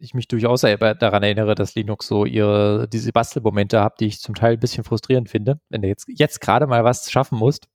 [0.02, 4.36] ich mich durchaus daran erinnere, dass Linux so ihre, diese Bastelmomente hat, die ich zum
[4.36, 5.60] Teil ein bisschen frustrierend finde.
[5.70, 7.68] Wenn du jetzt, jetzt gerade mal was schaffen musst,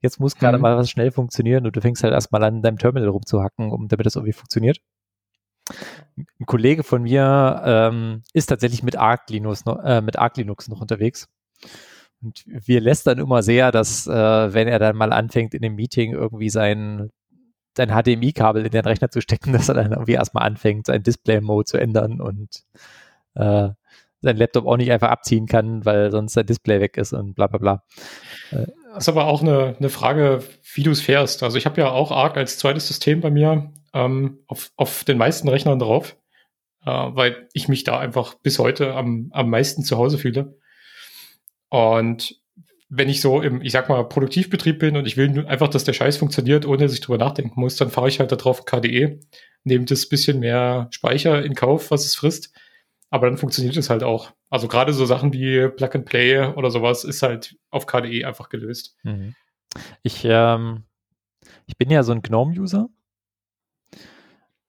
[0.00, 0.62] jetzt muss gerade mhm.
[0.62, 4.06] mal was schnell funktionieren und du fängst halt erstmal an, deinem Terminal rumzuhacken, um, damit
[4.06, 4.78] das irgendwie funktioniert.
[6.16, 10.68] Ein Kollege von mir ähm, ist tatsächlich mit Arc Linux, noch, äh, mit Arc Linux
[10.68, 11.28] noch unterwegs.
[12.22, 16.12] Und wir lästern immer sehr, dass äh, wenn er dann mal anfängt, in dem Meeting
[16.12, 17.10] irgendwie sein
[17.74, 21.66] dein HDMI-Kabel in den Rechner zu stecken, dass er dann irgendwie erstmal anfängt, sein Display-Mode
[21.66, 22.64] zu ändern und
[23.34, 23.70] äh,
[24.24, 27.46] sein Laptop auch nicht einfach abziehen kann, weil sonst sein Display weg ist und bla
[27.46, 27.84] bla bla.
[28.50, 30.42] Äh, das ist aber auch eine, eine Frage,
[30.74, 31.42] wie du es fährst.
[31.42, 35.18] Also ich habe ja auch Arc als zweites System bei mir ähm, auf, auf den
[35.18, 36.16] meisten Rechnern drauf,
[36.86, 40.58] äh, weil ich mich da einfach bis heute am, am meisten zu Hause fühle.
[41.68, 42.40] Und
[42.96, 45.92] wenn ich so im, ich sag mal, Produktivbetrieb bin und ich will einfach, dass der
[45.92, 49.18] Scheiß funktioniert, ohne dass ich drüber nachdenken muss, dann fahre ich halt da drauf KDE,
[49.64, 52.52] nehme das bisschen mehr Speicher in Kauf, was es frisst.
[53.10, 54.32] Aber dann funktioniert es halt auch.
[54.48, 58.48] Also gerade so Sachen wie Plug and Play oder sowas ist halt auf KDE einfach
[58.48, 58.96] gelöst.
[59.02, 59.34] Mhm.
[60.02, 60.84] Ich, ähm,
[61.66, 62.88] ich bin ja so ein GNOME-User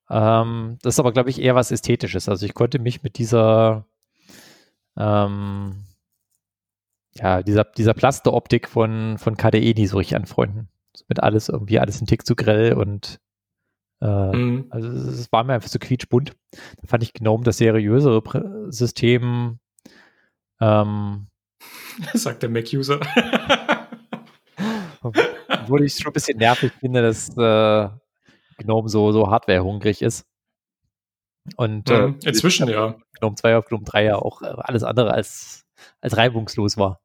[0.09, 2.29] Ähm, das ist aber, glaube ich, eher was Ästhetisches.
[2.29, 3.85] Also ich konnte mich mit dieser,
[4.97, 5.85] ähm,
[7.17, 10.69] ja, dieser, dieser Plasteroptik von, von KDE nie so richtig anfreunden.
[11.07, 13.19] Mit alles irgendwie, alles ein Tick zu grell und
[14.01, 14.67] äh, mhm.
[14.69, 16.35] also es war mir einfach so quietschbunt.
[16.51, 18.21] Da fand ich GNOME das seriösere
[18.71, 19.59] System.
[20.59, 21.27] Ähm,
[22.13, 22.99] Sagt der Mac-User.
[25.01, 27.89] obwohl ich es schon ein bisschen nervig finde, dass äh,
[28.57, 30.25] GNOME so, so hardware-hungrig ist.
[31.57, 32.95] Und äh, mhm, inzwischen ja.
[33.19, 35.65] GNOME 2 auf GNOME 3 ja auch äh, alles andere als,
[36.01, 37.01] als reibungslos war.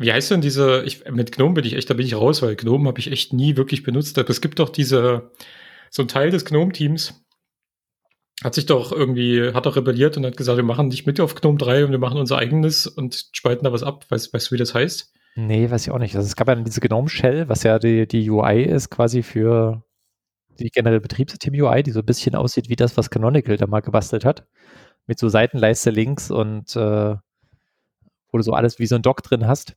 [0.00, 2.56] Wie heißt denn diese, ich, mit GNOME bin ich echt, da bin ich raus, weil
[2.56, 4.18] GNOME habe ich echt nie wirklich benutzt.
[4.18, 5.30] Aber es gibt doch diese,
[5.90, 7.22] so ein Teil des GNOME-Teams,
[8.42, 11.34] hat sich doch irgendwie, hat doch rebelliert und hat gesagt, wir machen nicht mit auf
[11.34, 14.06] GNOME 3 und wir machen unser eigenes und spalten da was ab.
[14.08, 15.12] Weißt, weißt du, wie das heißt?
[15.36, 16.16] Nee, weiß ich auch nicht.
[16.16, 19.84] Also es gab ja diese GNOME Shell, was ja die, die UI ist, quasi für
[20.58, 24.24] die generelle Betriebssystem-UI, die so ein bisschen aussieht wie das, was Canonical da mal gebastelt
[24.24, 24.46] hat.
[25.06, 27.16] Mit so Seitenleiste links und äh,
[28.32, 29.76] wo du so alles wie so ein Dock drin hast.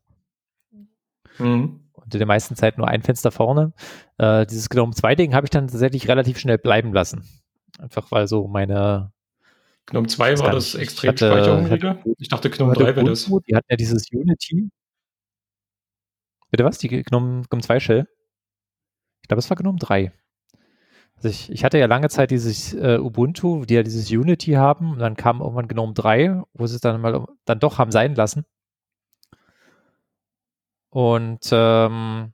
[1.39, 1.79] Mhm.
[1.93, 3.73] Und in der meisten Zeit nur ein Fenster vorne.
[4.17, 7.23] Äh, dieses GNOME 2-Ding habe ich dann tatsächlich relativ schnell bleiben lassen.
[7.79, 9.11] Einfach weil so meine
[9.85, 11.99] GNOME 2 war das extrem speicherhungriger.
[12.17, 13.25] Ich dachte, GNOME 3 wäre das.
[13.25, 14.69] Die hatten ja dieses Unity.
[16.51, 16.77] Bitte was?
[16.77, 18.07] Die GNOME, GNOME 2 Shell?
[19.21, 20.11] Ich glaube, es war GNOME 3.
[21.15, 24.91] Also ich, ich hatte ja lange Zeit dieses äh, Ubuntu, die ja dieses Unity haben,
[24.91, 28.15] und dann kam irgendwann GNOME 3, wo sie es dann mal dann doch haben sein
[28.15, 28.45] lassen.
[30.93, 32.33] Und ähm,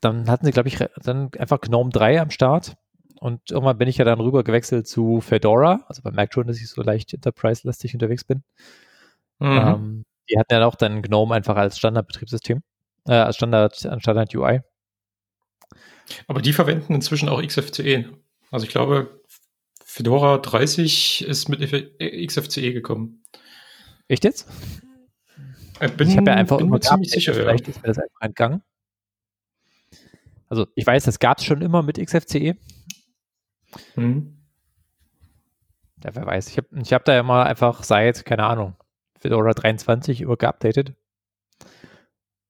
[0.00, 2.76] dann hatten sie, glaube ich, dann einfach GNOME 3 am Start.
[3.18, 5.84] Und irgendwann bin ich ja dann rüber gewechselt zu Fedora.
[5.88, 8.44] Also man merkt schon, dass ich so leicht Enterprise-lastig unterwegs bin.
[9.40, 9.48] Mhm.
[9.48, 12.62] Ähm, die hatten ja auch dann GNOME einfach als Standardbetriebssystem,
[13.08, 14.60] äh, als Standard, Standard UI.
[16.28, 18.04] Aber die verwenden inzwischen auch XFCE.
[18.52, 19.20] Also ich glaube,
[19.84, 21.60] Fedora 30 ist mit
[21.98, 23.24] XFCE gekommen.
[24.06, 24.46] Echt jetzt?
[25.80, 27.34] Ich, bin, ich habe ja einfach bin immer ziemlich sicher.
[27.34, 27.70] Vielleicht ja.
[27.70, 28.62] ist mir das einfach entgangen.
[30.48, 32.56] Also ich weiß, das gab es schon immer mit XFCE.
[33.94, 34.36] Mhm.
[36.02, 36.48] Ja, wer weiß.
[36.48, 38.74] Ich habe ich hab da ja mal einfach seit, keine Ahnung,
[39.18, 40.94] Fedora 23 immer geupdatet.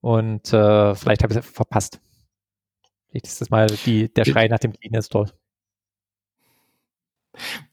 [0.01, 2.01] Und äh, vielleicht habe ich es verpasst.
[3.09, 5.31] Vielleicht ist das mal die, der Schrei nach dem Clean Install.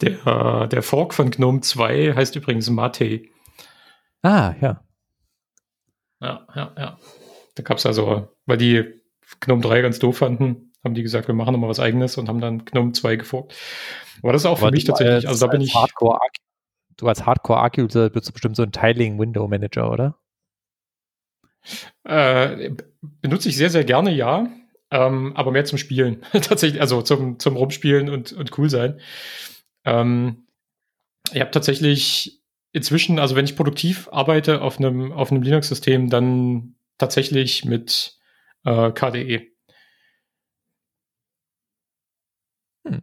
[0.02, 3.24] Der, der Fork von GNOME 2 heißt übrigens Mate.
[4.22, 4.84] Ah, ja.
[6.22, 7.00] Ja, ja, ja.
[7.56, 9.02] Da gab es also, weil die
[9.40, 12.42] GNOME 3 ganz doof fanden, haben die gesagt, wir machen nochmal was eigenes und haben
[12.42, 13.56] dann GNOME 2 geforkt.
[14.24, 15.76] Aber das ist auch Aber für mich tatsächlich, also da bin ich.
[15.76, 16.20] Hardcore
[16.98, 20.20] du als Hardcore-Arc-User bist du bestimmt so ein Tiling-Window-Manager, oder?
[22.04, 22.72] Äh,
[23.22, 24.50] benutze ich sehr, sehr gerne, ja.
[24.90, 26.22] Ähm, aber mehr zum Spielen.
[26.32, 29.00] tatsächlich, also zum, zum Rumspielen und, und cool sein.
[29.86, 30.48] Ähm,
[31.32, 32.37] ich habe tatsächlich
[32.78, 38.18] inzwischen, also wenn ich produktiv arbeite auf einem, auf einem Linux-System, dann tatsächlich mit
[38.64, 39.48] äh, KDE.
[42.88, 43.02] Hm.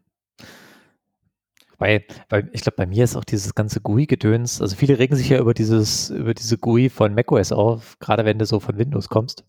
[1.78, 5.28] Weil, weil ich glaube, bei mir ist auch dieses ganze GUI-Gedöns, also viele regen sich
[5.28, 9.08] ja über dieses, über diese GUI von macOS auf, gerade wenn du so von Windows
[9.08, 9.44] kommst.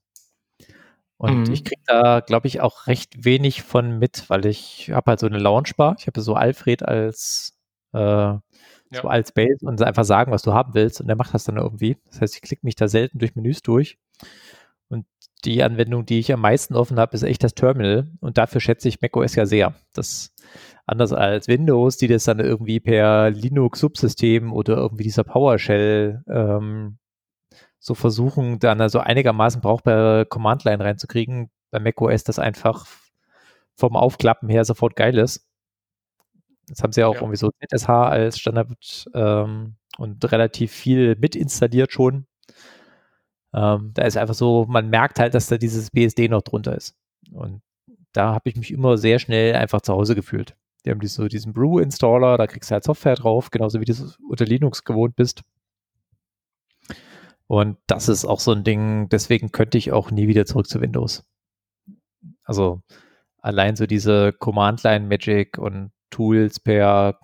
[1.17, 1.53] Und mhm.
[1.53, 5.27] ich kriege da, glaube ich, auch recht wenig von mit, weil ich habe halt so
[5.27, 5.95] eine Launchbar.
[5.99, 7.57] Ich habe so Alfred als
[7.93, 8.33] äh,
[8.95, 9.01] ja.
[9.01, 11.01] so als Base und einfach sagen, was du haben willst.
[11.01, 11.97] Und der macht das dann irgendwie.
[12.09, 13.97] Das heißt, ich klicke mich da selten durch Menüs durch.
[14.87, 15.05] Und
[15.43, 18.07] die Anwendung, die ich am meisten offen habe, ist echt das Terminal.
[18.19, 19.73] Und dafür schätze ich macOS ja sehr.
[19.93, 20.33] Das
[20.85, 26.97] anders als Windows, die das dann irgendwie per Linux-Subsystem oder irgendwie dieser PowerShell ähm,
[27.79, 31.49] so versuchen, dann also einigermaßen brauchbare Command-Line reinzukriegen.
[31.71, 32.85] Bei macOS das einfach
[33.75, 35.44] vom Aufklappen her sofort geil ist.
[36.67, 37.21] Jetzt haben sie ja auch ja.
[37.21, 42.25] irgendwie so ZSH als Standard ähm, und relativ viel mit installiert schon.
[43.53, 46.95] Ähm, da ist einfach so, man merkt halt, dass da dieses BSD noch drunter ist.
[47.31, 47.61] Und
[48.11, 50.55] da habe ich mich immer sehr schnell einfach zu Hause gefühlt.
[50.85, 54.17] Die haben so diesen Brew-Installer, da kriegst du halt Software drauf, genauso wie du es
[54.29, 55.43] unter Linux gewohnt bist.
[57.47, 60.81] Und das ist auch so ein Ding, deswegen könnte ich auch nie wieder zurück zu
[60.81, 61.23] Windows.
[62.43, 62.81] Also
[63.39, 67.19] allein so diese Command-Line-Magic und Tools per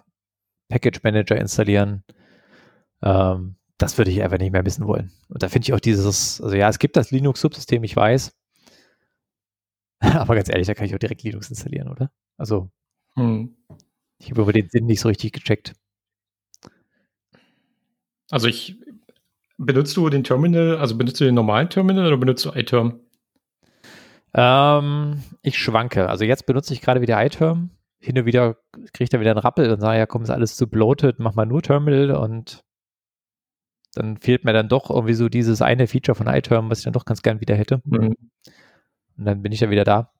[0.69, 2.03] Package Manager installieren,
[3.01, 5.11] ähm, das würde ich einfach nicht mehr wissen wollen.
[5.29, 8.37] Und da finde ich auch dieses, also ja, es gibt das Linux-Subsystem, ich weiß.
[9.99, 12.11] Aber ganz ehrlich, da kann ich auch direkt Linux installieren, oder?
[12.37, 12.69] Also,
[13.15, 13.55] hm.
[14.19, 15.73] ich habe über den Sinn nicht so richtig gecheckt.
[18.29, 18.77] Also ich
[19.63, 22.99] Benutzt du den Terminal, also benutzt du den normalen Terminal oder benutzt du iTerm?
[24.33, 26.09] Ähm, ich schwanke.
[26.09, 27.69] Also jetzt benutze ich gerade wieder iTerm.
[28.01, 28.57] Hin und wieder
[28.97, 31.45] ich da wieder einen Rappel und sage, ja komm, ist alles zu bloated, mach mal
[31.45, 32.63] nur Terminal und
[33.93, 36.93] dann fehlt mir dann doch irgendwie so dieses eine Feature von iTerm, was ich dann
[36.93, 37.81] doch ganz gern wieder hätte.
[37.85, 38.15] Mhm.
[39.17, 40.11] Und dann bin ich ja wieder da.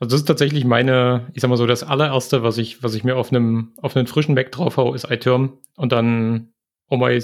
[0.00, 3.04] Also das ist tatsächlich meine, ich sag mal so, das allererste, was ich, was ich
[3.04, 6.52] mir auf einem, auf einen frischen Mac draufhau, ist iTerm und dann
[6.88, 7.22] Oh my,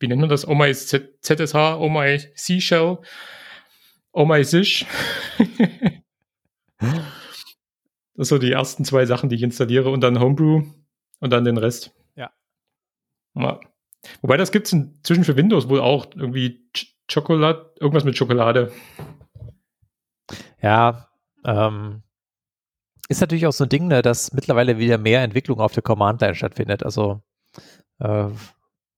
[0.00, 0.48] wie nennt man das?
[0.48, 2.98] Oh my ZSH, Oh my C-Shell,
[4.12, 4.84] Oh my Sish.
[8.22, 10.62] Das sind so die ersten zwei Sachen, die ich installiere und dann Homebrew
[11.18, 11.92] und dann den Rest.
[12.14, 12.30] Ja.
[13.34, 13.58] ja.
[14.20, 16.68] Wobei das gibt es inzwischen für Windows wohl auch irgendwie
[17.10, 18.72] Schokolade, irgendwas mit Schokolade.
[20.60, 21.08] Ja,
[21.44, 22.04] ähm,
[23.08, 26.36] ist natürlich auch so ein Ding, ne, dass mittlerweile wieder mehr Entwicklung auf der Command-Line
[26.36, 26.84] stattfindet.
[26.84, 27.22] Also
[27.98, 28.28] äh,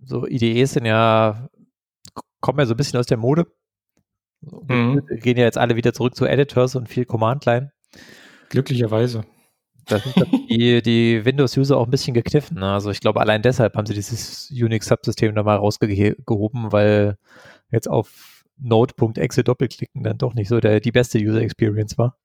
[0.00, 1.48] so IDEs sind ja,
[2.40, 3.46] kommen ja so ein bisschen aus der Mode.
[4.42, 5.02] Mhm.
[5.06, 7.72] Gehen ja jetzt alle wieder zurück zu Editors und viel Command-Line.
[8.48, 9.24] Glücklicherweise.
[9.86, 10.14] Da sind
[10.48, 12.58] die, die Windows-User auch ein bisschen gekniffen.
[12.58, 12.72] Ne?
[12.72, 17.18] Also ich glaube, allein deshalb haben sie dieses Unix-Subsystem da mal rausgehoben, weil
[17.70, 22.16] jetzt auf Node.exe doppelklicken dann doch nicht so der, die beste User-Experience war.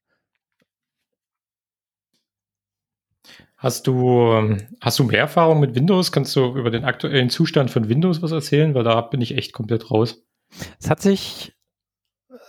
[3.57, 6.13] Hast du, ähm, hast du mehr Erfahrung mit Windows?
[6.13, 8.73] Kannst du über den aktuellen Zustand von Windows was erzählen?
[8.73, 10.23] Weil da bin ich echt komplett raus.
[10.79, 11.53] Es hat sich,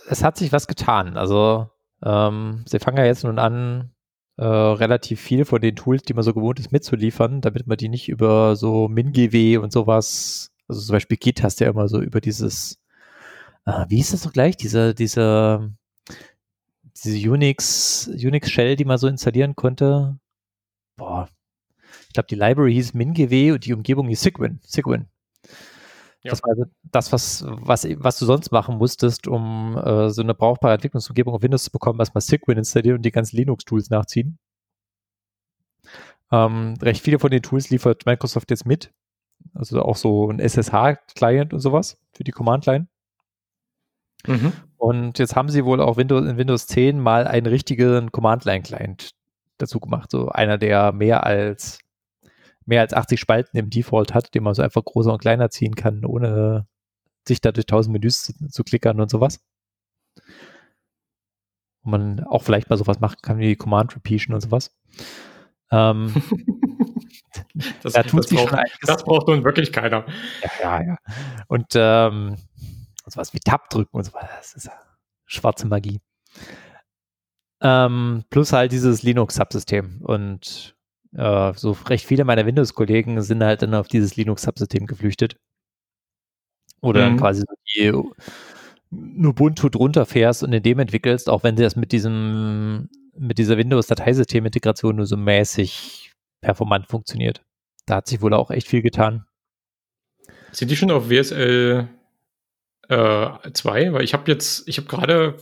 [0.07, 1.17] es hat sich was getan.
[1.17, 1.69] Also,
[2.03, 3.91] ähm, sie fangen ja jetzt nun an,
[4.37, 7.89] äh, relativ viel von den Tools, die man so gewohnt ist, mitzuliefern, damit man die
[7.89, 12.01] nicht über so MinGW und sowas, also zum Beispiel Git hast du ja immer so
[12.01, 12.79] über dieses,
[13.65, 15.71] äh, wie hieß das doch gleich, diese, diese,
[17.03, 20.19] diese Unix, Unix Shell, die man so installieren konnte
[21.01, 21.27] boah,
[22.07, 24.59] ich glaube, die Library hieß MinGW und die Umgebung hieß Sigwin.
[24.63, 25.07] Sigwin.
[26.23, 26.31] Ja.
[26.31, 30.35] Das war also das, was, was, was du sonst machen musstest, um äh, so eine
[30.35, 34.37] brauchbare Entwicklungsumgebung auf Windows zu bekommen, erstmal Sigwin installieren und die ganzen Linux-Tools nachziehen.
[36.31, 38.93] Ähm, recht viele von den Tools liefert Microsoft jetzt mit.
[39.55, 42.87] Also auch so ein SSH-Client und sowas für die Command-Line.
[44.27, 44.53] Mhm.
[44.77, 49.11] Und jetzt haben sie wohl auch Windows, in Windows 10 mal einen richtigen Command-Line-Client
[49.57, 50.11] dazu gemacht.
[50.11, 51.79] So einer, der mehr als
[52.65, 55.75] mehr als 80 Spalten im Default hat, den man so einfach größer und kleiner ziehen
[55.75, 56.67] kann, ohne
[57.27, 59.39] sich da durch tausend Menüs zu, zu klickern und sowas.
[61.83, 64.75] Wo man auch vielleicht mal sowas machen kann wie Command Repetion und sowas.
[65.71, 66.13] Ähm,
[67.83, 70.05] das, da das, braucht, das braucht nun wirklich keiner.
[70.43, 70.97] Ja, ja, ja.
[71.47, 72.37] Und ähm,
[73.05, 74.69] sowas wie Tab drücken und sowas, das ist
[75.25, 75.99] schwarze Magie.
[77.61, 80.01] Ähm, plus halt dieses Linux-Subsystem.
[80.01, 80.75] Und
[81.15, 85.37] äh, so recht viele meiner Windows-Kollegen sind halt dann auf dieses Linux-Subsystem geflüchtet.
[86.81, 87.09] Oder mhm.
[87.09, 91.75] dann quasi so die Ubuntu drunter fährst und in dem entwickelst, auch wenn sie das
[91.75, 97.43] mit diesem, mit dieser Windows-Dateisystemintegration nur so mäßig performant funktioniert.
[97.85, 99.25] Da hat sich wohl auch echt viel getan.
[100.51, 101.87] Sind die schon auf WSL
[102.89, 103.93] äh, 2?
[103.93, 105.37] Weil ich habe jetzt, ich habe gerade,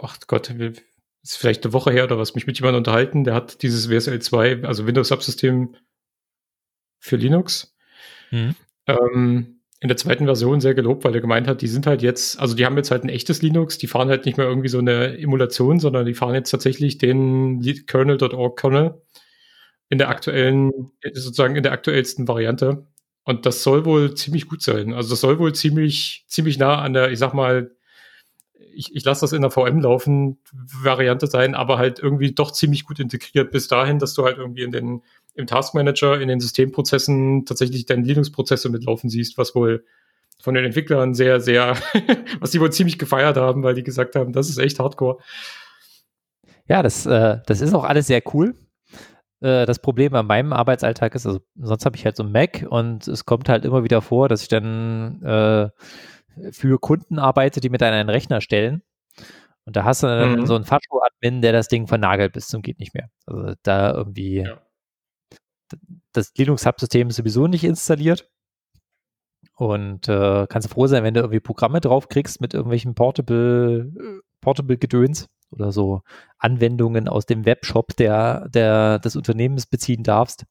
[0.00, 0.54] ach Gott,
[1.22, 4.20] ist vielleicht eine Woche her oder was, mich mit jemandem unterhalten, der hat dieses WSL
[4.20, 5.76] 2, also Windows-Subsystem
[6.98, 7.76] für Linux.
[8.30, 8.54] Mhm.
[8.86, 12.38] Ähm, in der zweiten Version sehr gelobt, weil er gemeint hat, die sind halt jetzt,
[12.38, 14.78] also die haben jetzt halt ein echtes Linux, die fahren halt nicht mehr irgendwie so
[14.78, 19.02] eine Emulation, sondern die fahren jetzt tatsächlich den kernel.org Kernel
[19.88, 22.86] in der aktuellen, sozusagen in der aktuellsten Variante.
[23.24, 24.92] Und das soll wohl ziemlich gut sein.
[24.92, 27.72] Also das soll wohl ziemlich, ziemlich nah an der, ich sag mal,
[28.74, 32.84] ich, ich lasse das in der VM laufen, Variante sein, aber halt irgendwie doch ziemlich
[32.84, 35.02] gut integriert bis dahin, dass du halt irgendwie in den,
[35.34, 39.84] im Taskmanager, in den Systemprozessen tatsächlich deine Linux-Prozesse mitlaufen siehst, was wohl
[40.40, 41.76] von den Entwicklern sehr, sehr,
[42.40, 45.18] was die wohl ziemlich gefeiert haben, weil die gesagt haben, das ist echt Hardcore.
[46.68, 48.54] Ja, das, äh, das ist auch alles sehr cool.
[49.40, 52.66] Äh, das Problem an meinem Arbeitsalltag ist, also sonst habe ich halt so ein Mac
[52.68, 55.68] und es kommt halt immer wieder vor, dass ich dann äh,
[56.50, 58.82] für Kunden arbeite, die mit an einen Rechner stellen.
[59.64, 60.46] Und da hast du dann mhm.
[60.46, 63.10] so einen Fascho-Admin, der das Ding vernagelt bis zum geht nicht mehr.
[63.26, 64.60] Also da irgendwie ja.
[66.12, 68.28] das Linux-Subsystem ist sowieso nicht installiert.
[69.54, 74.78] Und äh, kannst du froh sein, wenn du irgendwie Programme draufkriegst mit irgendwelchen Portable, Portable
[74.78, 76.02] Gedöns oder so
[76.38, 80.46] Anwendungen aus dem Webshop der, der, des Unternehmens beziehen darfst.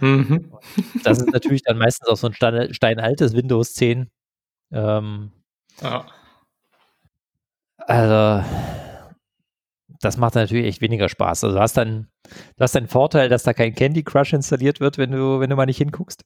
[0.00, 0.52] Mhm.
[1.04, 4.10] Das ist natürlich dann meistens auch so ein steinaltes Windows 10,
[4.76, 5.32] ähm,
[5.80, 6.06] ja.
[7.78, 8.48] Also,
[10.00, 11.44] das macht natürlich echt weniger Spaß.
[11.44, 14.98] Also, du hast dann, du hast den Vorteil, dass da kein Candy Crush installiert wird,
[14.98, 16.24] wenn du, wenn du mal nicht hinguckst.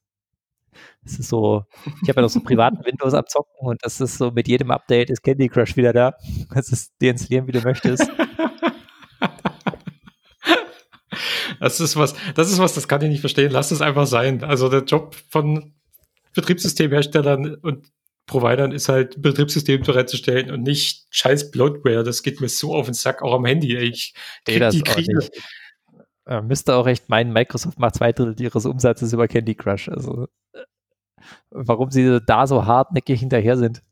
[1.03, 1.65] Das ist so,
[2.03, 5.11] ich habe ja noch so privaten Windows abzocken und das ist so, mit jedem Update
[5.11, 6.15] ist Candy Crush wieder da.
[6.55, 8.11] Das ist deinstallieren, wie du möchtest.
[11.61, 13.53] Das ist was, das ist was, das kann ich nicht verstehen.
[13.53, 14.43] Lass es einfach sein.
[14.43, 15.75] Also der Job von
[16.35, 17.93] Betriebssystemherstellern und
[18.31, 22.05] Providern ist halt Betriebssystem bereitzustellen und nicht scheiß Bloatware.
[22.05, 23.77] Das geht mir so auf den Sack, auch am Handy.
[23.77, 23.89] Ey.
[23.89, 24.15] Ich
[24.45, 25.29] krieg die Krise.
[26.27, 29.89] Äh, müsste auch recht meinen, Microsoft macht zwei Drittel ihres Umsatzes über Candy Crush.
[29.89, 30.61] Also äh,
[31.51, 33.83] warum sie da so hartnäckig hinterher sind,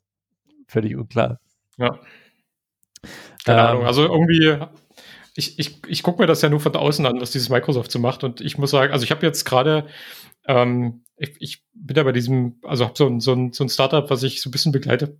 [0.68, 1.40] völlig unklar.
[1.76, 1.98] Ja.
[3.44, 3.86] Keine ähm, Ahnung.
[3.86, 4.60] Also irgendwie
[5.34, 7.98] ich, ich, ich gucke mir das ja nur von außen an, was dieses Microsoft so
[7.98, 8.22] macht.
[8.22, 9.86] Und ich muss sagen, also ich habe jetzt gerade,
[10.46, 13.68] ähm, ich, ich bin da bei diesem, also habe so ein, so, ein, so ein
[13.68, 15.18] Startup, was ich so ein bisschen begleite.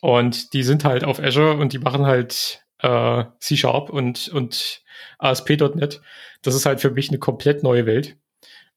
[0.00, 4.82] Und die sind halt auf Azure und die machen halt äh, C-Sharp und, und
[5.18, 6.00] ASP.NET.
[6.42, 8.16] Das ist halt für mich eine komplett neue Welt.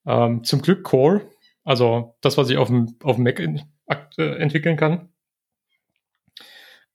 [0.06, 1.30] Ähm, zum Glück Core,
[1.64, 3.62] also das, was ich auf dem, auf dem Mac in,
[4.18, 5.10] äh, entwickeln kann.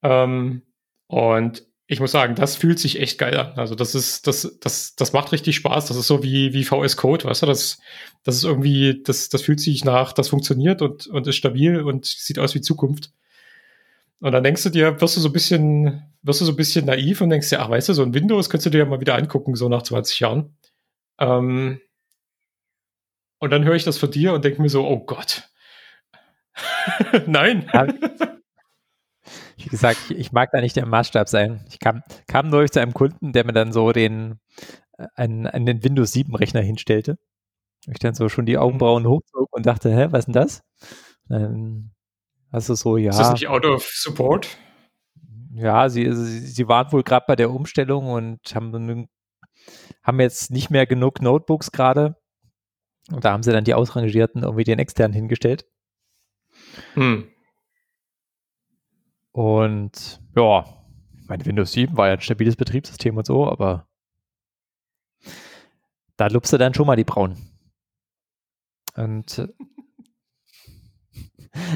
[0.02, 0.62] Ähm,
[1.06, 3.54] und ich muss sagen, das fühlt sich echt geil an.
[3.56, 5.86] Also das ist, das, das, das macht richtig Spaß.
[5.86, 7.46] Das ist so wie, wie VS Code, weißt du?
[7.46, 7.80] Das,
[8.24, 12.04] das ist irgendwie, das, das fühlt sich nach, das funktioniert und, und ist stabil und
[12.04, 13.10] sieht aus wie Zukunft.
[14.20, 16.84] Und dann denkst du dir, wirst du so ein bisschen, wirst du so ein bisschen
[16.84, 19.00] naiv und denkst dir, ach, weißt du, so ein Windows könntest du dir ja mal
[19.00, 20.56] wieder angucken, so nach 20 Jahren.
[21.18, 21.80] Ähm,
[23.38, 25.48] und dann höre ich das von dir und denke mir so, oh Gott.
[27.26, 27.66] Nein.
[29.68, 31.62] Wie gesagt, ich, ich, mag da nicht der Maßstab sein.
[31.68, 34.40] Ich kam, kam neulich zu einem Kunden, der mir dann so den,
[34.96, 37.18] äh, einen, einen Windows 7 Rechner hinstellte.
[37.86, 40.62] Ich dann so schon die Augenbrauen hochzog und dachte, hä, was ist denn das?
[41.28, 41.90] Dann
[42.50, 43.10] hast du so, ja.
[43.10, 44.56] Ist das nicht out of support?
[45.52, 49.08] Ja, sie, sie, sie waren wohl gerade bei der Umstellung und haben,
[50.02, 52.16] haben jetzt nicht mehr genug Notebooks gerade.
[53.10, 55.66] Und da haben sie dann die Ausrangierten irgendwie den externen hingestellt.
[56.94, 57.30] Hm.
[59.38, 60.64] Und ja,
[61.28, 63.86] mein Windows 7 war ja ein stabiles Betriebssystem und so, aber
[66.16, 67.38] da lupst du dann schon mal die Brauen.
[68.96, 69.46] Und äh,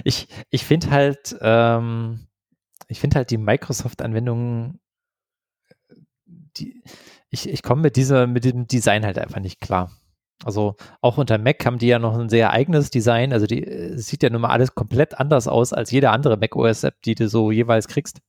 [0.03, 2.27] ich, ich finde halt, ähm,
[2.89, 4.81] ich finde halt die Microsoft-Anwendungen,
[6.27, 6.83] die,
[7.31, 9.97] ich, ich komme mit dieser, mit dem Design halt einfach nicht klar.
[10.45, 13.33] Also auch unter Mac haben die ja noch ein sehr eigenes Design.
[13.33, 16.57] Also die äh, sieht ja nun mal alles komplett anders aus als jede andere Mac
[16.57, 18.21] OS App, die du so jeweils kriegst.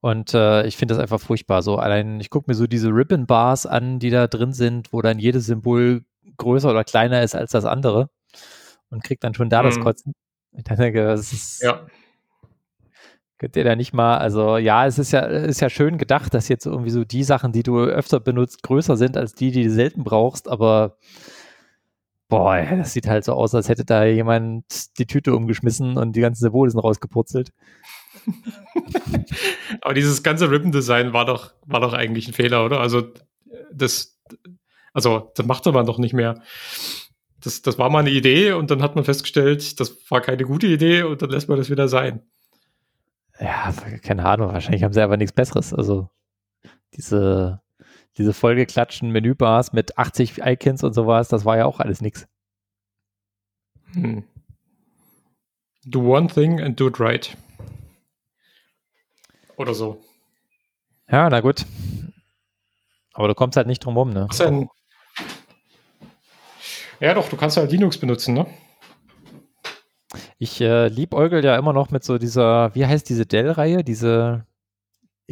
[0.00, 1.62] Und äh, ich finde das einfach furchtbar.
[1.62, 5.00] So allein, ich gucke mir so diese Ribbon Bars an, die da drin sind, wo
[5.00, 6.04] dann jedes Symbol
[6.38, 8.10] größer oder kleiner ist als das andere
[8.90, 9.66] und krieg dann schon da mhm.
[9.66, 10.14] das Kotzen.
[10.56, 11.86] Ich denke, das ist ja.
[13.42, 16.46] Könnt ihr da nicht mal, also ja, es ist ja, ist ja schön gedacht, dass
[16.46, 19.70] jetzt irgendwie so die Sachen, die du öfter benutzt, größer sind als die, die du
[19.70, 20.96] selten brauchst, aber
[22.28, 26.20] boah, das sieht halt so aus, als hätte da jemand die Tüte umgeschmissen und die
[26.20, 27.52] ganzen Symbole sind rausgepurzelt.
[29.80, 32.78] aber dieses ganze Ribbon-Design war doch, war doch eigentlich ein Fehler, oder?
[32.78, 33.12] Also
[33.72, 34.20] das,
[34.92, 36.40] also das machte man doch nicht mehr.
[37.40, 40.68] Das, das war mal eine Idee und dann hat man festgestellt, das war keine gute
[40.68, 42.22] Idee und dann lässt man das wieder sein
[43.42, 43.72] ja,
[44.02, 45.74] keine Ahnung, wahrscheinlich haben sie aber nichts Besseres.
[45.74, 46.08] Also
[46.94, 47.60] diese,
[48.16, 52.28] diese vollgeklatschen Menübars mit 80 Icons und sowas, das war ja auch alles nichts.
[53.92, 54.24] Hm.
[55.84, 57.36] Do one thing and do it right.
[59.56, 60.02] Oder so.
[61.10, 61.66] Ja, na gut.
[63.12, 64.28] Aber du kommst halt nicht drum rum, ne?
[67.00, 68.46] Ja, doch, du kannst halt Linux benutzen, ne?
[70.42, 74.44] Ich äh, liebäugel ja immer noch mit so dieser, wie heißt diese Dell-Reihe, diese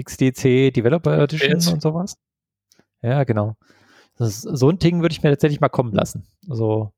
[0.00, 1.72] XDC Developer Edition Jetzt.
[1.72, 2.16] und sowas.
[3.02, 3.56] Ja, genau.
[4.20, 6.28] Ist, so ein Ding würde ich mir tatsächlich mal kommen lassen.
[6.48, 6.92] Also,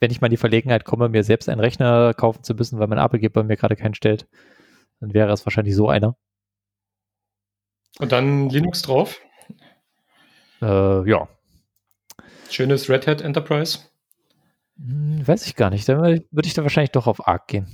[0.00, 2.88] wenn ich mal in die Verlegenheit komme, mir selbst einen Rechner kaufen zu müssen, weil
[2.88, 4.26] mein Arbeitgeber mir gerade keinen stellt,
[4.98, 6.16] dann wäre es wahrscheinlich so einer.
[8.00, 9.20] Und dann Linux drauf?
[10.60, 11.28] Äh, ja.
[12.50, 13.89] Schönes Red Hat Enterprise.
[14.84, 15.88] Hm, weiß ich gar nicht.
[15.88, 16.00] Dann
[16.30, 17.66] würde ich da wahrscheinlich doch auf Arc gehen.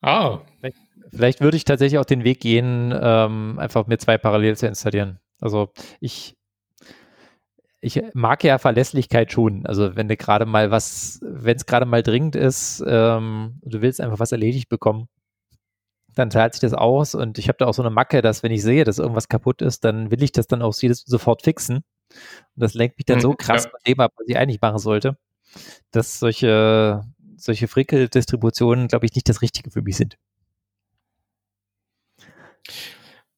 [0.00, 0.40] Ah.
[0.60, 0.76] Vielleicht,
[1.10, 5.18] vielleicht würde ich tatsächlich auch den Weg gehen, ähm, einfach mir zwei parallel zu installieren.
[5.40, 5.70] Also
[6.00, 6.36] ich,
[7.80, 9.66] ich mag ja Verlässlichkeit schon.
[9.66, 14.00] Also wenn du gerade mal was, wenn es gerade mal dringend ist, ähm, du willst
[14.00, 15.08] einfach was erledigt bekommen,
[16.14, 18.52] dann zahlt sich das aus und ich habe da auch so eine Macke, dass wenn
[18.52, 21.84] ich sehe, dass irgendwas kaputt ist, dann will ich das dann auch sofort fixen.
[22.54, 23.70] Und das lenkt mich dann mhm, so krass ja.
[23.70, 25.16] von dem ab, was ich eigentlich machen sollte,
[25.90, 27.02] dass solche,
[27.36, 30.16] solche Frickel-Distributionen, glaube ich, nicht das Richtige für mich sind.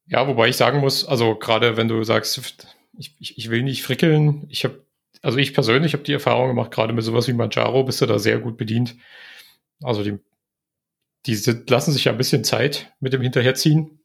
[0.07, 2.63] Ja, wobei ich sagen muss, also gerade wenn du sagst,
[2.99, 4.85] ich, ich, ich will nicht frickeln, ich habe,
[5.23, 8.19] also ich persönlich habe die Erfahrung gemacht, gerade mit sowas wie Manjaro bist du da
[8.19, 8.97] sehr gut bedient.
[9.83, 10.19] Also die,
[11.27, 11.35] die
[11.69, 14.01] lassen sich ja ein bisschen Zeit mit dem Hinterherziehen.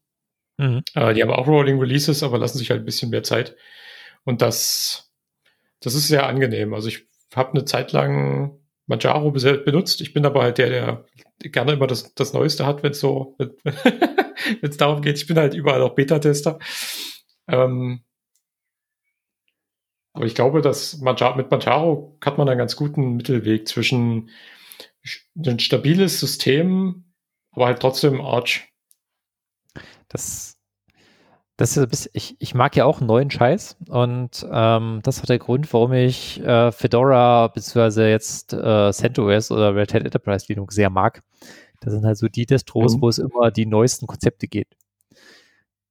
[0.58, 0.84] Mhm.
[0.94, 3.56] Äh, die haben auch Rolling Releases, aber lassen sich halt ein bisschen mehr Zeit.
[4.24, 5.12] Und das,
[5.80, 6.74] das ist sehr angenehm.
[6.74, 10.02] Also ich habe eine Zeit lang Manjaro benutzt.
[10.02, 11.06] Ich bin aber halt der, der
[11.52, 15.18] gerne immer das, das Neueste hat, wenn es so, wenn es darum geht.
[15.18, 16.60] Ich bin halt überall auch Beta-Tester.
[17.48, 18.04] Ähm,
[20.14, 24.32] aber ich glaube, dass Manjaro, mit Manjaro hat man einen ganz guten Mittelweg zwischen
[25.38, 27.14] ein stabiles System,
[27.52, 28.74] aber halt trotzdem Arch.
[30.08, 30.49] Das,
[31.60, 35.26] das ist bisschen, ich, ich mag ja auch einen neuen Scheiß und ähm, das war
[35.26, 38.10] der Grund, warum ich äh, Fedora bzw.
[38.10, 41.22] jetzt äh, CentOS oder Red Hat Enterprise Linux sehr mag.
[41.82, 43.02] Das sind halt so die Distros, mhm.
[43.02, 44.70] wo es immer die neuesten Konzepte geht.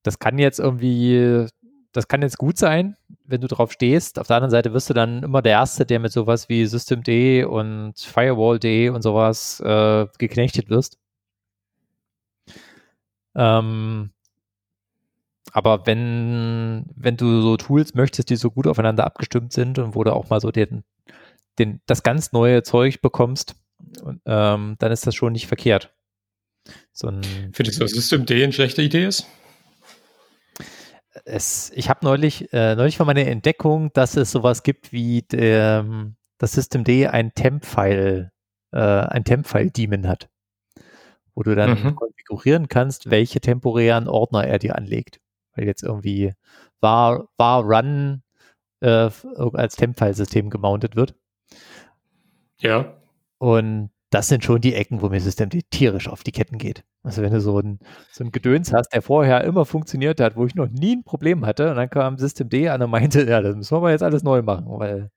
[0.02, 1.46] Das kann jetzt irgendwie
[1.92, 4.18] das kann jetzt gut sein, wenn du drauf stehst.
[4.18, 7.44] Auf der anderen Seite wirst du dann immer der Erste, der mit sowas wie System.de
[7.44, 10.98] und Firewall.de und sowas äh, geknechtet wirst.
[13.34, 14.12] Ähm,
[15.53, 20.05] aber wenn, wenn du so Tools möchtest, die so gut aufeinander abgestimmt sind und wo
[20.05, 20.84] du auch mal so den,
[21.59, 23.57] den, das ganz neue Zeug bekommst,
[24.26, 25.94] ähm, dann ist das schon nicht verkehrt.
[26.92, 27.09] So
[27.53, 29.26] Findest du, dass System.de eine schlechte Idee ist?
[31.24, 36.16] es, ich habe neulich, äh, neulich war meine Entdeckung, dass es sowas gibt wie ähm,
[36.38, 38.30] das Systemd ein Temp-File,
[38.72, 40.28] äh, ein Temp-File-Daemon hat,
[41.34, 41.96] wo du dann mhm.
[41.96, 45.20] konfigurieren kannst, welche temporären Ordner er dir anlegt.
[45.59, 46.34] Weil jetzt irgendwie
[46.80, 48.22] war, war Run
[48.80, 51.16] äh, als Temp-File-System gemountet wird.
[52.61, 52.96] Ja.
[53.38, 56.84] Und das sind schon die Ecken, wo mir System tierisch auf die Ketten geht.
[57.02, 57.78] Also wenn du so ein,
[58.11, 61.44] so ein Gedöns hast, der vorher immer funktioniert hat, wo ich noch nie ein Problem
[61.44, 64.02] hatte, und dann kam System D an und meinte, ja, das müssen wir aber jetzt
[64.02, 65.11] alles neu machen, weil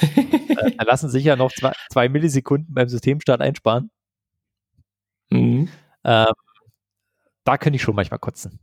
[0.00, 3.90] äh, da lassen sich ja noch zwei, zwei, Millisekunden beim Systemstart einsparen.
[5.30, 5.68] Mhm.
[6.04, 6.32] Ähm,
[7.44, 8.60] da könnte ich schon manchmal kotzen.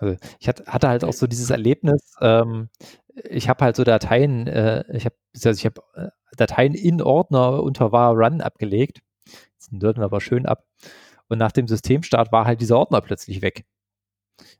[0.00, 2.68] Also ich hatte, halt auch so dieses Erlebnis, ähm,
[3.14, 7.92] ich habe halt so Dateien, äh, ich habe also habe äh, Dateien in Ordner unter
[7.92, 9.00] var run abgelegt.
[9.58, 10.66] Das nörden wir aber schön ab.
[11.28, 13.64] Und nach dem Systemstart war halt dieser Ordner plötzlich weg.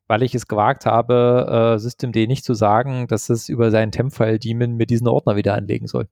[0.07, 4.77] Weil ich es gewagt habe, äh, Systemd nicht zu sagen, dass es über seinen Temp-File-Daemon
[4.77, 6.09] mir diesen Ordner wieder anlegen soll.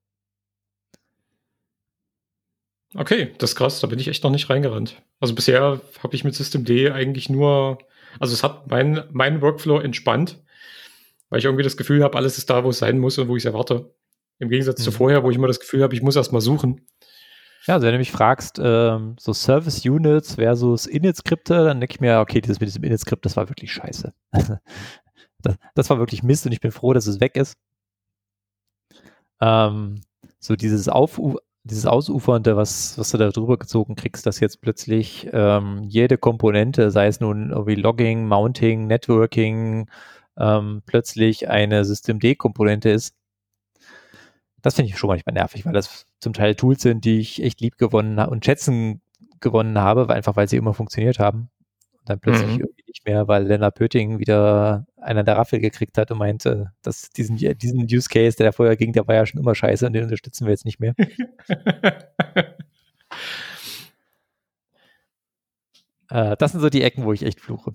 [2.95, 5.01] Okay, das ist krass, da bin ich echt noch nicht reingerannt.
[5.18, 7.79] Also bisher habe ich mit Systemd eigentlich nur,
[8.19, 10.43] also es hat mein, mein Workflow entspannt,
[11.29, 13.37] weil ich irgendwie das Gefühl habe, alles ist da, wo es sein muss und wo
[13.37, 13.95] ich es erwarte.
[14.39, 14.85] Im Gegensatz mhm.
[14.85, 16.87] zu vorher, wo ich immer das Gefühl habe, ich muss erst mal suchen.
[17.67, 22.01] Ja, also wenn du mich fragst, ähm, so Service Units versus Init-Skripte, dann denke ich
[22.01, 24.13] mir, okay, dieses mit diesem Init-Skript, das war wirklich scheiße.
[25.43, 27.57] das, das, war wirklich Mist und ich bin froh, dass es weg ist.
[29.41, 30.01] Ähm,
[30.41, 35.29] so dieses Aufu dieses Ausufernde, was, was du da drüber gezogen kriegst, dass jetzt plötzlich
[35.33, 39.89] ähm, jede Komponente, sei es nun irgendwie Logging, Mounting, Networking,
[40.37, 43.15] ähm, plötzlich eine System-D-Komponente ist,
[44.63, 47.61] das finde ich schon manchmal nervig, weil das zum Teil Tools sind, die ich echt
[47.61, 49.03] lieb gewonnen und schätzen
[49.41, 51.51] gewonnen habe, einfach weil sie immer funktioniert haben.
[51.99, 52.61] Und dann plötzlich mhm.
[52.61, 57.11] irgendwie nicht mehr, weil Lennart Pöting wieder einer der Raffel gekriegt hat und meinte, dass
[57.11, 59.92] diesen, diesen Use Case, der da vorher ging, der war ja schon immer scheiße und
[59.92, 60.94] den unterstützen wir jetzt nicht mehr.
[66.11, 67.72] äh, das sind so die Ecken, wo ich echt fluche.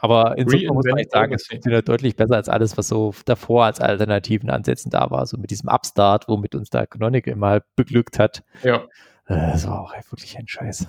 [0.00, 3.80] Aber insofern muss man sagen, es funktioniert deutlich besser als alles, was so davor als
[3.80, 5.26] alternativen Ansätzen da war.
[5.26, 8.42] So mit diesem Upstart, womit uns da Canonical mal beglückt hat.
[8.62, 8.84] Ja.
[9.26, 10.86] Äh, das war auch wirklich ein Scheiß.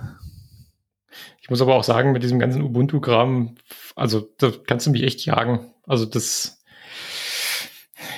[1.41, 3.55] Ich muss aber auch sagen, mit diesem ganzen Ubuntu-Kram,
[3.95, 5.71] also da kannst du mich echt jagen.
[5.85, 6.61] Also das,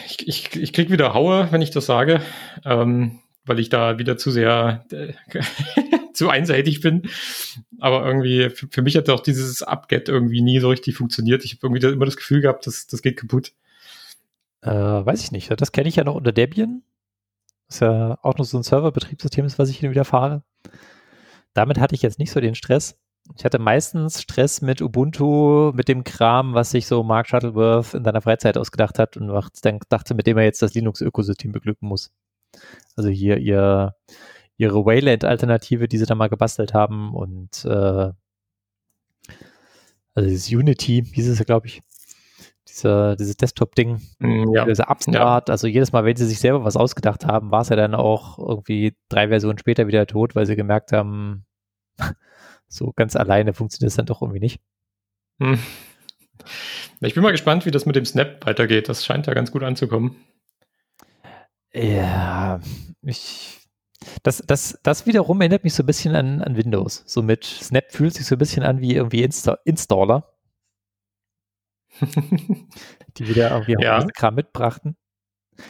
[0.08, 2.22] ich, ich, ich krieg wieder Haue, wenn ich das sage,
[2.66, 4.86] ähm, weil ich da wieder zu sehr
[6.14, 7.04] zu einseitig bin.
[7.80, 11.46] Aber irgendwie, für, für mich hat auch dieses Upget irgendwie nie so richtig funktioniert.
[11.46, 13.54] Ich habe irgendwie immer das Gefühl gehabt, dass das geht kaputt.
[14.62, 15.50] Äh, weiß ich nicht.
[15.62, 16.84] Das kenne ich ja noch unter Debian.
[17.68, 20.44] Das ist ja auch noch so ein Serverbetriebssystem ist, was ich hin wieder fahre.
[21.54, 22.98] Damit hatte ich jetzt nicht so den Stress.
[23.38, 28.04] Ich hatte meistens Stress mit Ubuntu, mit dem Kram, was sich so Mark Shuttleworth in
[28.04, 29.28] seiner Freizeit ausgedacht hat und
[29.62, 32.12] dann dachte, mit dem er jetzt das Linux-Ökosystem beglücken muss.
[32.96, 33.96] Also hier ihr
[34.58, 38.12] ihre Wayland-Alternative, die sie da mal gebastelt haben und äh,
[40.16, 41.82] also dieses Unity, hieß es ja, glaube ich,
[42.80, 44.66] dieser, dieses Desktop-Ding, mm, ja.
[44.66, 45.52] dieser Upstart, ja.
[45.52, 48.40] also jedes Mal, wenn sie sich selber was ausgedacht haben, war es ja dann auch
[48.40, 51.46] irgendwie drei Versionen später wieder tot, weil sie gemerkt haben,
[52.68, 54.62] so ganz alleine funktioniert es dann doch irgendwie nicht.
[55.42, 55.60] Hm.
[57.02, 58.90] Ich bin mal gespannt, wie das mit dem Snap weitergeht.
[58.90, 60.16] Das scheint ja ganz gut anzukommen.
[61.74, 62.60] Ja,
[63.02, 63.60] ich
[64.24, 67.04] Das, das, das wiederum erinnert mich so ein bisschen an, an Windows.
[67.06, 70.39] So mit Snap fühlt sich so ein bisschen an wie irgendwie Insta Installer.
[73.18, 74.06] Die wieder irgendwie ja.
[74.14, 74.96] Kram mitbrachten.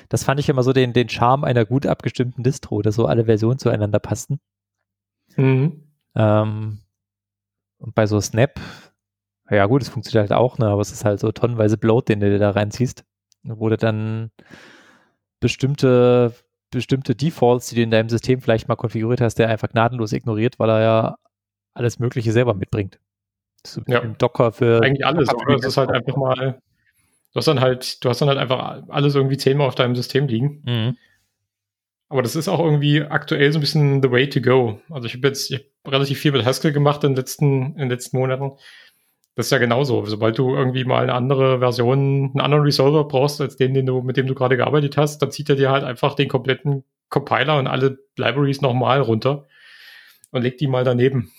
[0.08, 3.26] Das fand ich immer so den, den Charme einer gut abgestimmten Distro, dass so alle
[3.26, 4.40] Versionen zueinander passten.
[5.36, 5.84] Mhm.
[6.16, 6.80] Ähm,
[7.80, 8.60] und bei so Snap,
[9.50, 12.20] ja gut, es funktioniert halt auch, ne, aber es ist halt so tonnenweise Bloat, den
[12.20, 13.04] du da reinziehst,
[13.44, 14.32] wo du dann
[15.40, 16.34] bestimmte
[16.72, 20.60] bestimmte Defaults, die du in deinem System vielleicht mal konfiguriert hast, der einfach gnadenlos ignoriert,
[20.60, 21.16] weil er ja
[21.74, 23.00] alles Mögliche selber mitbringt.
[23.66, 24.00] So ja.
[24.02, 24.82] Docker für.
[24.82, 26.62] Eigentlich alles, aber es ist halt einfach mal,
[27.34, 30.28] du hast dann halt, du hast dann halt einfach alles irgendwie zehnmal auf deinem System
[30.28, 30.64] liegen.
[30.66, 30.98] Mhm.
[32.10, 34.82] Aber das ist auch irgendwie aktuell so ein bisschen the way to go.
[34.90, 37.78] Also ich habe jetzt ich hab relativ viel mit Haskell gemacht in den letzten, in
[37.78, 38.54] den letzten Monaten.
[39.36, 40.06] Das ist ja genauso.
[40.06, 44.02] Sobald du irgendwie mal eine andere Version, einen anderen Resolver brauchst, als den, den du,
[44.02, 47.58] mit dem du gerade gearbeitet hast, dann zieht er dir halt einfach den kompletten Compiler
[47.58, 49.48] und alle Libraries nochmal runter
[50.32, 51.32] und legt die mal daneben.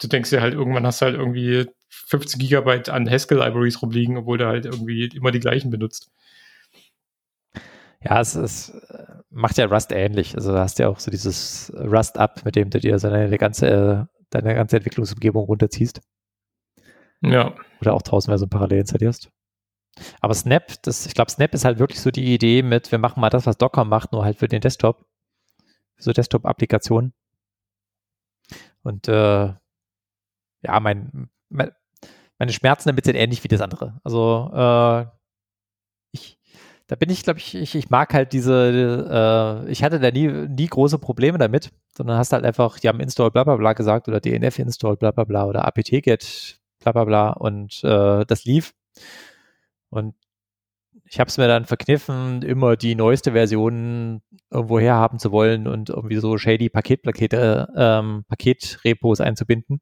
[0.00, 4.38] Du denkst dir halt, irgendwann hast du halt irgendwie 15 Gigabyte an Haskell-Libraries rumliegen, obwohl
[4.38, 6.10] du halt irgendwie immer die gleichen benutzt.
[8.02, 8.72] Ja, es, es
[9.30, 10.34] macht ja Rust ähnlich.
[10.34, 14.08] Also da hast du ja auch so dieses Rust-Up, mit dem du dir seine ganze,
[14.30, 16.00] deine ganze Entwicklungsumgebung runterziehst.
[17.22, 17.54] Ja.
[17.80, 19.30] Oder auch tausendweise parallel installierst.
[20.20, 23.20] Aber Snap, das, ich glaube, Snap ist halt wirklich so die Idee mit, wir machen
[23.20, 25.04] mal das, was Docker macht, nur halt für den Desktop.
[25.96, 27.12] Für so Desktop-Applikationen.
[28.82, 29.52] Und äh,
[30.62, 31.70] ja, mein, mein,
[32.38, 34.00] meine Schmerzen damit sind ähnlich wie das andere.
[34.04, 35.06] Also äh,
[36.12, 36.38] ich,
[36.86, 40.28] da bin ich, glaube ich, ich, ich mag halt diese, äh, ich hatte da nie,
[40.28, 44.08] nie große Probleme damit, sondern hast halt einfach, die haben install bla bla bla gesagt
[44.08, 48.74] oder DNF install bla bla bla oder apt-get bla bla bla und äh, das lief.
[49.90, 50.14] Und
[51.04, 55.90] ich habe es mir dann verkniffen, immer die neueste Version irgendwo herhaben zu wollen und
[55.90, 59.80] irgendwie so shady Paketpakete, ähm, Paketrepos einzubinden.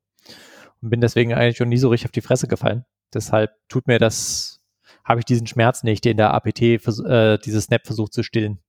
[0.80, 2.84] Und bin deswegen eigentlich schon nie so richtig auf die Fresse gefallen.
[3.12, 4.60] Deshalb tut mir das,
[5.04, 8.60] habe ich diesen Schmerz nicht, den der APT, äh, dieses Snap versucht zu stillen.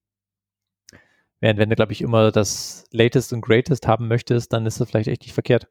[1.42, 4.90] Während wenn du, glaube ich, immer das Latest und Greatest haben möchtest, dann ist das
[4.90, 5.68] vielleicht echt nicht verkehrt.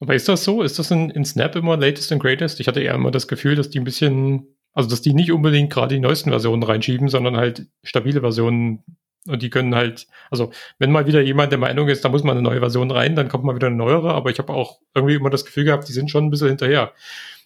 [0.00, 0.62] Aber ist das so?
[0.62, 2.60] Ist das in, in Snap immer Latest and Greatest?
[2.60, 5.72] Ich hatte eher immer das Gefühl, dass die ein bisschen, also dass die nicht unbedingt
[5.72, 8.84] gerade die neuesten Versionen reinschieben, sondern halt stabile Versionen
[9.26, 12.32] und die können halt, also wenn mal wieder jemand der Meinung ist, da muss mal
[12.32, 15.14] eine neue Version rein, dann kommt mal wieder eine neuere, aber ich habe auch irgendwie
[15.14, 16.92] immer das Gefühl gehabt, die sind schon ein bisschen hinterher.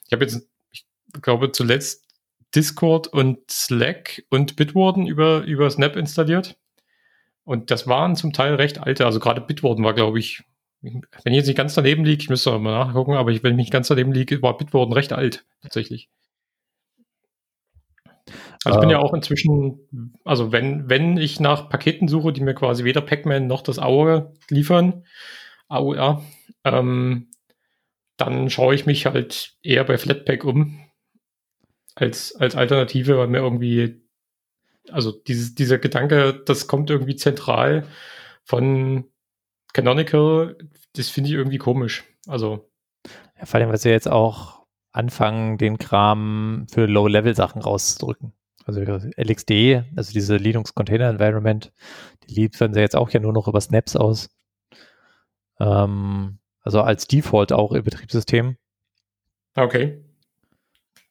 [0.07, 0.85] Ich habe jetzt, ich
[1.23, 2.05] glaube, zuletzt
[2.55, 6.57] Discord und Slack und Bitwarden über, über Snap installiert.
[7.45, 10.43] Und das waren zum Teil recht alte, also gerade Bitwarden war, glaube ich,
[10.81, 13.57] wenn ich jetzt nicht ganz daneben liege, ich müsste mal nachgucken, aber ich, wenn ich
[13.57, 16.09] nicht ganz daneben liege, war Bitwarden recht alt, tatsächlich.
[18.65, 19.05] Also ich bin ja ähm.
[19.05, 23.63] auch inzwischen, also wenn, wenn ich nach Paketen suche, die mir quasi weder Pac-Man noch
[23.63, 25.05] das AOR liefern,
[25.69, 26.25] AOR,
[26.65, 27.31] ähm,
[28.17, 30.85] dann schaue ich mich halt eher bei Flatpak um
[31.95, 34.03] als, als Alternative, weil mir irgendwie,
[34.91, 37.87] also dieses, dieser Gedanke, das kommt irgendwie zentral
[38.45, 39.05] von
[39.73, 40.57] Canonical,
[40.95, 42.05] das finde ich irgendwie komisch.
[42.27, 42.71] Also.
[43.39, 48.33] Ja, vor allem, weil sie jetzt auch anfangen, den Kram für Low-Level-Sachen rauszudrücken.
[48.69, 51.73] Also LXD, also diese Linux Container Environment,
[52.25, 54.29] die liefern sie jetzt auch ja nur noch über Snaps aus.
[55.59, 58.59] Ähm, also als Default auch im Betriebssystem.
[59.57, 60.05] Okay.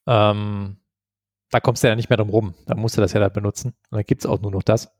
[0.05, 0.77] Ähm,
[1.49, 2.53] da kommst du ja nicht mehr drum rum.
[2.67, 3.69] Da musst du das ja da benutzen.
[3.89, 4.91] Und dann gibt es auch nur noch das.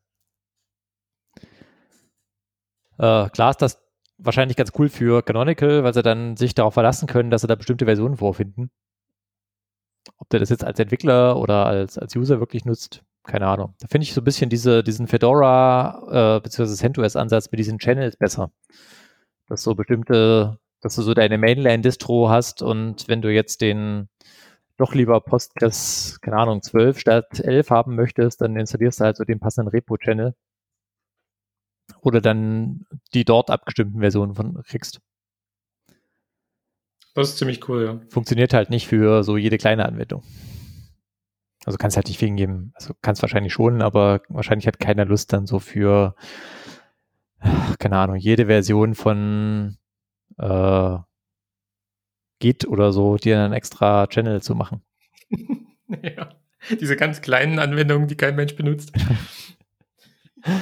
[2.97, 3.79] Äh, klar ist das
[4.17, 7.53] wahrscheinlich ganz cool für Canonical, weil sie dann sich darauf verlassen können, dass sie da
[7.53, 8.71] bestimmte Versionen vorfinden.
[10.17, 13.75] Ob der das jetzt als Entwickler oder als, als User wirklich nutzt, keine Ahnung.
[13.79, 16.73] Da finde ich so ein bisschen diese, diesen Fedora äh, bzw.
[16.73, 18.51] CentOS-Ansatz mit diesen Channels besser.
[19.47, 24.09] Dass so bestimmte, dass du so deine Mainline-Distro hast und wenn du jetzt den
[24.77, 29.23] doch lieber Postgres, keine Ahnung, 12 statt 11 haben möchtest, dann installierst du halt so
[29.23, 30.35] den passenden Repo-Channel
[32.01, 34.99] oder dann die dort abgestimmten Versionen von kriegst.
[37.17, 37.99] Das ist ziemlich cool, ja.
[38.09, 40.21] Funktioniert halt nicht für so jede kleine Anwendung.
[41.65, 45.33] Also kannst halt nicht wegen jedem, also kannst wahrscheinlich schon, aber wahrscheinlich hat keiner Lust
[45.33, 46.13] dann so für,
[47.79, 49.77] keine Ahnung, jede Version von
[50.37, 50.97] äh,
[52.37, 54.83] Git oder so, dir einen extra Channel zu machen.
[56.03, 56.29] ja,
[56.79, 58.91] diese ganz kleinen Anwendungen, die kein Mensch benutzt.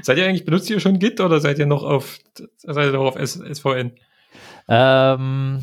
[0.00, 2.18] seid ihr eigentlich, benutzt ihr schon Git oder seid ihr noch auf,
[2.56, 3.92] seid ihr noch auf SVN?
[4.68, 5.62] Ähm,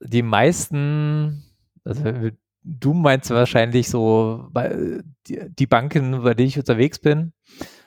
[0.00, 1.44] die meisten,
[1.84, 2.30] also
[2.62, 4.48] du meinst wahrscheinlich so
[5.26, 7.32] die, die Banken, bei denen ich unterwegs bin.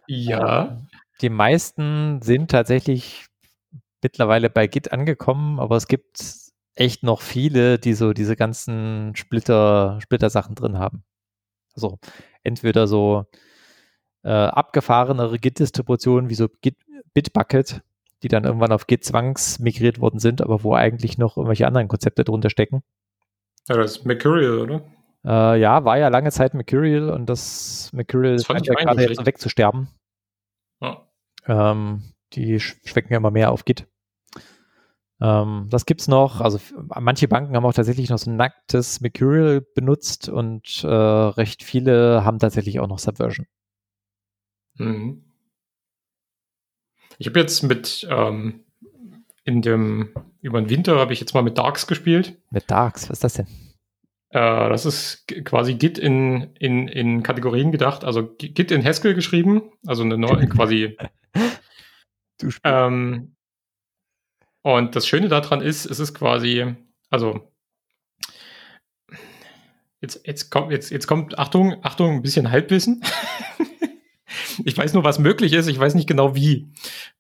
[0.07, 0.81] Ja.
[1.21, 3.27] Die meisten sind tatsächlich
[4.01, 6.21] mittlerweile bei Git angekommen, aber es gibt
[6.75, 11.03] echt noch viele, die so diese ganzen Splitter, Splitter-Sachen drin haben.
[11.73, 11.99] Also
[12.43, 13.25] entweder so
[14.23, 16.77] äh, abgefahrenere Git-Distributionen wie so Git,
[17.13, 17.81] Bitbucket,
[18.23, 22.23] die dann irgendwann auf Git zwangsmigriert worden sind, aber wo eigentlich noch irgendwelche anderen Konzepte
[22.23, 22.83] drunter stecken.
[23.67, 24.81] Ja, das ist Mercurial, oder?
[25.25, 29.89] Äh, ja, war ja lange Zeit Mercurial und das Mercurial scheint ja gerade jetzt wegzusterben.
[30.81, 31.07] Ja.
[31.47, 32.03] Ähm,
[32.33, 33.87] die schwecken ja immer mehr auf Git.
[35.21, 36.41] Ähm, das gibt's noch.
[36.41, 36.59] Also
[36.99, 42.23] manche Banken haben auch tatsächlich noch so ein nacktes Mercurial benutzt und äh, recht viele
[42.23, 43.47] haben tatsächlich auch noch Subversion.
[44.75, 45.24] Mhm.
[47.17, 48.65] Ich habe jetzt mit ähm,
[49.43, 50.09] in dem
[50.41, 52.37] über den Winter habe ich jetzt mal mit Darks gespielt.
[52.51, 53.47] Mit Darks, was ist das denn?
[54.29, 59.61] Äh, das ist quasi Git in, in, in Kategorien gedacht, also Git in Haskell geschrieben,
[59.85, 60.97] also eine neue quasi.
[62.63, 63.35] ähm,
[64.61, 66.75] und das Schöne daran ist, es ist quasi,
[67.09, 67.51] also
[70.01, 73.03] jetzt, jetzt kommt, jetzt, jetzt kommt, Achtung, Achtung, ein bisschen Halbwissen.
[74.65, 76.67] ich weiß nur, was möglich ist, ich weiß nicht genau wie.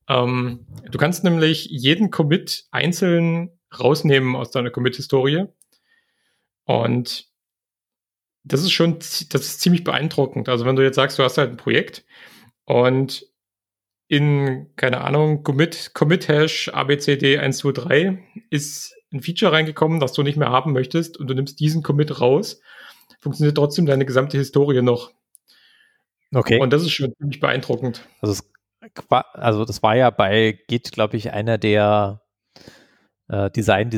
[0.07, 5.45] Ähm, du kannst nämlich jeden Commit einzeln rausnehmen aus deiner Commit-Historie.
[6.65, 7.27] Und
[8.43, 10.49] das ist schon, das ist ziemlich beeindruckend.
[10.49, 12.05] Also wenn du jetzt sagst, du hast halt ein Projekt
[12.65, 13.27] und
[14.07, 18.19] in, keine Ahnung, Commit, Commit Hash ABCD123
[18.51, 22.21] ist ein Feature reingekommen, das du nicht mehr haben möchtest und du nimmst diesen Commit
[22.21, 22.61] raus,
[23.19, 25.11] funktioniert trotzdem deine gesamte Historie noch.
[26.35, 26.59] Okay.
[26.59, 28.05] Und das ist schon ziemlich beeindruckend.
[28.19, 28.43] Also, es,
[29.33, 32.21] also das war ja bei Git, glaube ich, einer der
[33.29, 33.89] äh, Design,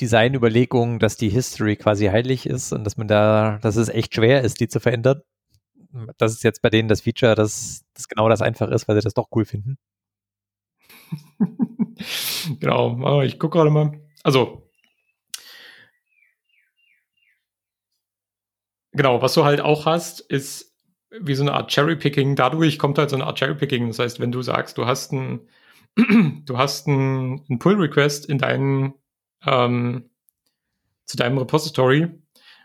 [0.00, 4.42] Design-Überlegungen, dass die History quasi heilig ist und dass man da, dass es echt schwer
[4.42, 5.22] ist, die zu verändern.
[6.18, 9.02] Das ist jetzt bei denen das Feature, dass das genau das einfach ist, weil sie
[9.02, 9.76] das doch cool finden.
[12.60, 14.00] genau, ich gucke gerade mal.
[14.22, 14.70] Also,
[18.92, 20.71] genau, was du halt auch hast, ist
[21.20, 22.36] wie so eine Art Cherry-Picking.
[22.36, 23.88] Dadurch kommt halt so eine Art Cherry-Picking.
[23.88, 25.40] Das heißt, wenn du sagst, du hast ein,
[26.46, 28.94] du hast ein, ein Pull-Request in deinem,
[29.46, 30.10] ähm,
[31.04, 32.08] zu deinem Repository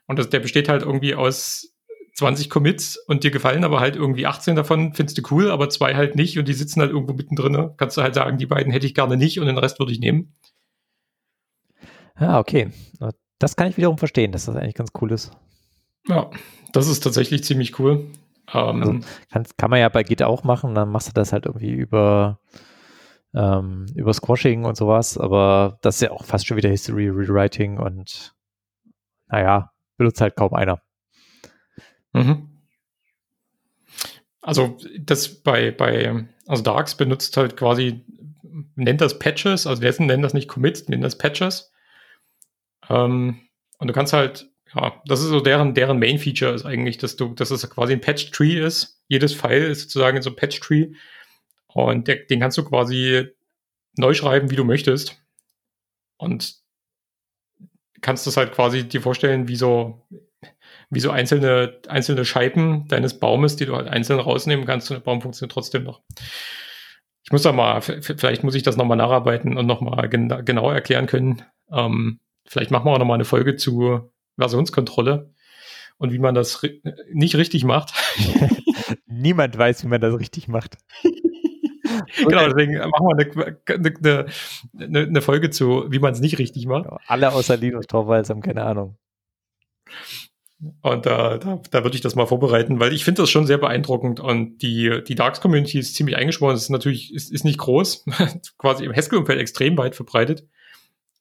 [0.06, 1.74] und das, der besteht halt irgendwie aus
[2.16, 5.96] 20 Commits und dir gefallen aber halt irgendwie 18 davon, findest du cool, aber zwei
[5.96, 7.72] halt nicht und die sitzen halt irgendwo mittendrin.
[7.78, 10.00] Kannst du halt sagen, die beiden hätte ich gerne nicht und den Rest würde ich
[10.00, 10.34] nehmen.
[12.20, 12.72] Ja, ah, okay.
[13.38, 15.32] Das kann ich wiederum verstehen, dass das eigentlich ganz cool ist.
[16.08, 16.32] Ja,
[16.74, 18.08] das ist tatsächlich ziemlich cool.
[18.54, 21.46] Um, also kann, kann man ja bei Git auch machen, dann machst du das halt
[21.46, 22.40] irgendwie über,
[23.34, 27.78] ähm, über Squashing und sowas, aber das ist ja auch fast schon wieder History Rewriting
[27.78, 28.34] und
[29.28, 30.82] naja, benutzt halt kaum einer.
[32.14, 32.62] Mhm.
[34.42, 38.06] Also das bei, bei, also Darks benutzt halt quasi,
[38.76, 41.74] nennt das Patches, also wir nennen das nicht Commits, nennen das Patches.
[42.90, 43.42] Ähm,
[43.78, 47.34] und du kannst halt ja, das ist so deren, deren Main-Feature ist eigentlich, dass du,
[47.34, 49.02] dass es quasi ein Patch-Tree ist.
[49.08, 50.94] Jedes File ist sozusagen so ein Patch-Tree.
[51.68, 53.28] Und der, den kannst du quasi
[53.98, 55.22] neu schreiben, wie du möchtest.
[56.18, 56.56] Und
[58.02, 60.06] kannst das halt quasi dir vorstellen, wie so,
[60.90, 65.04] wie so einzelne, einzelne Scheiben deines Baumes, die du halt einzeln rausnehmen kannst und der
[65.04, 66.02] Baum funktioniert trotzdem noch.
[67.24, 71.08] Ich muss da mal, vielleicht muss ich das nochmal nacharbeiten und nochmal gen genau erklären
[71.08, 71.44] können.
[71.72, 75.34] Ähm, vielleicht machen wir auch nochmal eine Folge zu Versionskontrolle
[75.98, 76.82] und wie man das ri
[77.12, 77.94] nicht richtig macht.
[79.06, 80.78] Niemand weiß, wie man das richtig macht.
[82.18, 84.26] genau, deswegen machen wir eine,
[84.80, 86.88] eine, eine, Folge zu, wie man es nicht richtig macht.
[87.08, 88.98] Alle außer Linus Torvalds haben keine Ahnung.
[90.82, 93.60] Und da, da, da würde ich das mal vorbereiten, weil ich finde das schon sehr
[93.60, 96.56] beeindruckend und die, die Darks-Community ist ziemlich eingesprochen.
[96.56, 98.06] Es ist natürlich, ist, ist nicht groß,
[98.58, 100.48] quasi im Haskell-Umfeld extrem weit verbreitet.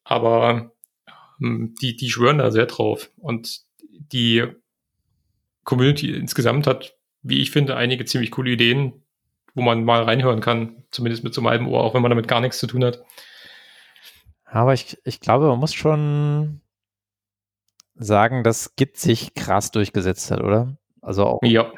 [0.05, 0.73] Aber
[1.39, 3.11] die, die schwören da sehr drauf.
[3.17, 3.61] Und
[4.13, 4.45] die
[5.65, 9.05] Community insgesamt hat, wie ich finde, einige ziemlich coole Ideen,
[9.55, 12.29] wo man mal reinhören kann, zumindest mit so einem halben Ohr, auch wenn man damit
[12.29, 13.03] gar nichts zu tun hat.
[14.45, 16.61] Aber ich, ich glaube, man muss schon
[17.95, 20.77] sagen, dass Git sich krass durchgesetzt hat, oder?
[21.01, 21.73] Also auch ja.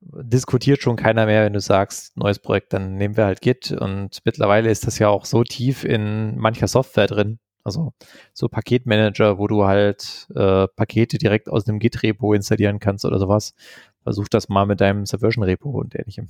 [0.00, 3.70] diskutiert schon keiner mehr, wenn du sagst, neues Projekt, dann nehmen wir halt Git.
[3.70, 7.94] Und mittlerweile ist das ja auch so tief in mancher Software drin, also
[8.32, 13.54] so Paketmanager, wo du halt äh, Pakete direkt aus einem Git-Repo installieren kannst oder sowas.
[14.02, 16.28] Versuch das mal mit deinem Subversion-Repo und ähnlichem.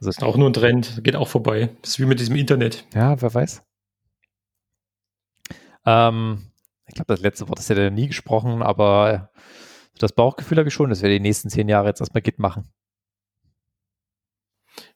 [0.00, 1.70] Das ist auch nur ein Trend, geht auch vorbei.
[1.82, 2.86] Das ist wie mit diesem Internet.
[2.94, 3.62] Ja, wer weiß.
[5.84, 6.50] Ähm,
[6.86, 9.30] ich glaube, das letzte Wort ist ja nie gesprochen, aber
[9.98, 12.72] das Bauchgefühl habe ich schon, dass wir die nächsten zehn Jahre jetzt erstmal Git machen.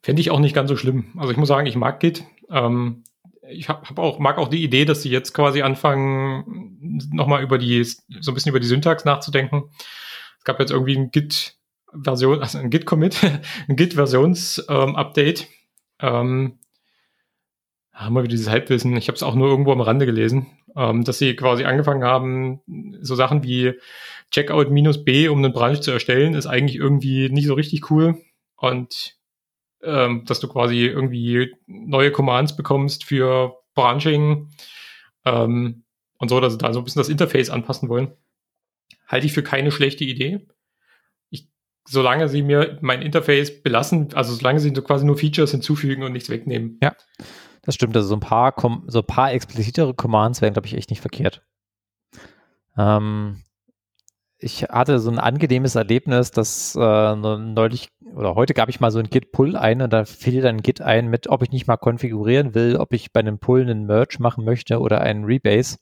[0.02, 1.12] Fände ich auch nicht ganz so schlimm.
[1.16, 2.24] Also ich muss sagen, ich mag Git.
[2.50, 3.04] Ähm,
[3.48, 7.58] ich hab, hab auch, mag auch die Idee, dass sie jetzt quasi anfangen, nochmal über
[7.58, 9.70] die, so ein bisschen über die Syntax nachzudenken.
[10.38, 13.18] Es gab jetzt irgendwie ein Git-Version, also ein Git-Commit,
[13.68, 15.46] ein Git-Versions-Update.
[16.00, 16.58] Ähm,
[17.92, 18.96] haben wir wieder dieses Halbwissen.
[18.96, 22.60] Ich habe es auch nur irgendwo am Rande gelesen, ähm, dass sie quasi angefangen haben,
[23.00, 23.72] so Sachen wie
[24.30, 28.20] Checkout minus B, um einen Branch zu erstellen, ist eigentlich irgendwie nicht so richtig cool.
[28.56, 29.15] Und
[29.86, 34.50] ähm, dass du quasi irgendwie neue Commands bekommst für Branching
[35.24, 35.84] ähm,
[36.18, 38.12] und so, dass sie da so ein bisschen das Interface anpassen wollen.
[39.06, 40.46] Halte ich für keine schlechte Idee.
[41.30, 41.48] Ich,
[41.86, 46.28] solange sie mir mein Interface belassen, also solange sie quasi nur Features hinzufügen und nichts
[46.28, 46.78] wegnehmen.
[46.82, 46.96] Ja,
[47.62, 47.96] das stimmt.
[47.96, 48.54] Also so ein paar,
[48.86, 51.42] so ein paar explizitere Commands wären, glaube ich, echt nicht verkehrt.
[52.76, 53.42] Ähm,
[54.38, 58.98] ich hatte so ein angenehmes Erlebnis, dass äh, neulich oder heute gab ich mal so
[58.98, 62.54] ein Git-Pull ein und da fiel dann Git ein mit, ob ich nicht mal konfigurieren
[62.54, 65.76] will, ob ich bei einem Pull einen Merge machen möchte oder einen Rebase.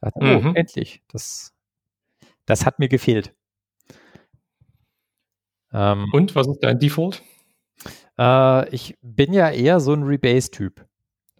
[0.00, 0.46] Dachte, oh, mhm.
[0.48, 1.02] Oh, endlich.
[1.08, 1.52] Das,
[2.44, 3.34] das hat mir gefehlt.
[5.72, 7.22] Ähm, und was ist dein Default?
[8.18, 10.86] Äh, ich bin ja eher so ein Rebase-Typ,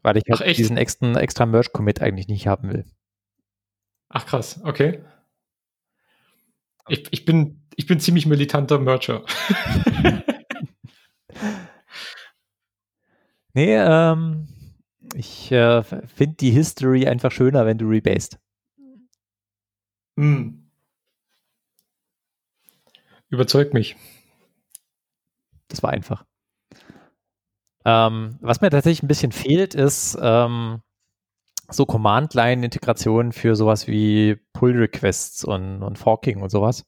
[0.03, 2.85] weil ich halt diesen extra, extra Merge-Commit eigentlich nicht haben will.
[4.09, 5.01] Ach krass, okay.
[6.89, 9.25] Ich, ich, bin, ich bin ziemlich militanter Mercher.
[13.55, 14.49] nee, ähm,
[15.15, 18.39] ich äh, finde die History einfach schöner, wenn du rebased.
[20.17, 20.67] Mm.
[23.29, 23.97] Überzeugt mich.
[25.69, 26.25] Das war einfach.
[27.85, 30.83] Ähm, was mir tatsächlich ein bisschen fehlt, ist ähm,
[31.69, 36.85] so Command-Line-Integration für sowas wie Pull-Requests und, und Forking und sowas.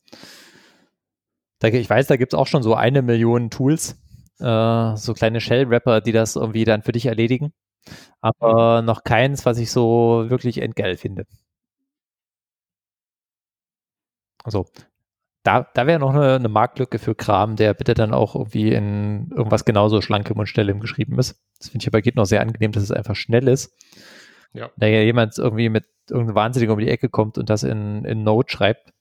[1.61, 4.01] Da, ich weiß, da gibt es auch schon so eine Million Tools,
[4.41, 7.53] äh, so kleine Shell-Wrapper, die das irgendwie dann für dich erledigen.
[8.21, 11.27] Aber noch keins, was ich so wirklich entgeil finde.
[14.45, 14.67] Also,
[15.43, 19.31] da, da wäre noch eine, eine, Marktlücke für Kram, der bitte dann auch irgendwie in
[19.31, 21.41] irgendwas genauso schlankem und schnellem geschrieben ist.
[21.59, 23.75] Das finde ich aber geht noch sehr angenehm, dass es einfach schnell ist.
[24.53, 24.71] Ja.
[24.77, 28.23] Da ja jemand irgendwie mit irgendeinem Wahnsinnigen um die Ecke kommt und das in, in
[28.25, 28.93] Node schreibt.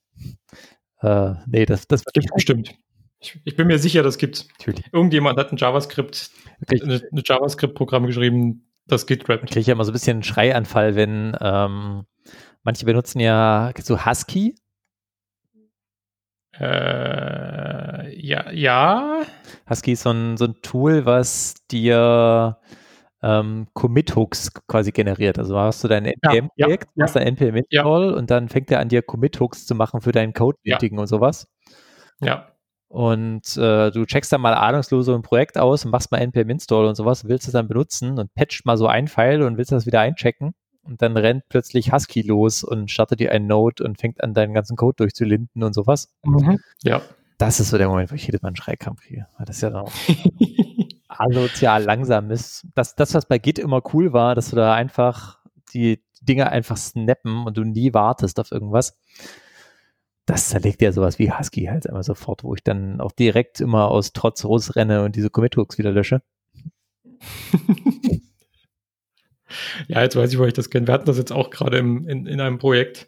[1.01, 2.75] Äh, nee, das, das gibt bestimmt.
[3.19, 4.47] Ich, ich, bin mir sicher, das gibt.
[4.59, 4.85] Natürlich.
[4.91, 6.29] Irgendjemand hat ein JavaScript,
[6.61, 6.81] okay.
[6.81, 9.45] eine, eine JavaScript-Programm geschrieben, das Git rappt.
[9.45, 12.05] Ich kriege ja immer so ein bisschen einen Schreianfall, wenn ähm,
[12.63, 14.55] manche benutzen ja so Husky
[16.59, 19.21] äh, ja, ja.
[19.69, 22.57] Husky ist so ein, so ein Tool, was dir
[23.23, 25.39] ähm, Commit-Hooks quasi generiert.
[25.39, 26.55] Also hast du dein NPM-Projekt,
[26.85, 30.11] ja, ja, machst dein NPM-Install und dann fängt er an dir Commit-Hooks zu machen für
[30.11, 31.47] deinen Code-Meeting und sowas.
[32.21, 32.51] Ja.
[32.89, 36.85] Und äh, du checkst dann mal ahnungslos so ein Projekt aus und machst mal NPM-Install
[36.85, 39.85] und sowas, willst es dann benutzen und patcht mal so ein File und willst das
[39.85, 40.53] wieder einchecken
[40.87, 44.53] und dann rennt plötzlich Husky los und startet dir einen Node und fängt an, deinen
[44.53, 46.09] ganzen Code durchzulinden und sowas.
[46.23, 46.59] Mhm.
[46.83, 47.01] Ja.
[47.37, 49.27] Das ist so der Moment, wo ich jedes Mal einen Schreikampf kriege.
[49.37, 49.91] Das ist ja dann auch
[51.07, 52.65] asozial langsam ist.
[52.73, 55.39] Das, das, was bei Git immer cool war, dass du da einfach
[55.73, 58.97] die Dinge einfach snappen und du nie wartest auf irgendwas.
[60.25, 63.89] Das zerlegt ja sowas wie Husky halt immer sofort, wo ich dann auch direkt immer
[63.89, 64.43] aus Trotz
[64.75, 66.21] renne und diese Commit-Hooks wieder lösche.
[69.87, 70.87] Ja, jetzt weiß ich, wo ich das kenne.
[70.87, 73.07] Wir hatten das jetzt auch gerade in, in einem Projekt,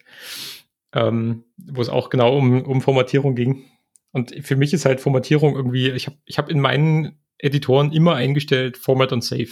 [0.93, 3.65] ähm, wo es auch genau um, um Formatierung ging.
[4.12, 8.16] Und für mich ist halt Formatierung irgendwie, ich habe ich hab in meinen Editoren immer
[8.16, 9.49] eingestellt Format und Save.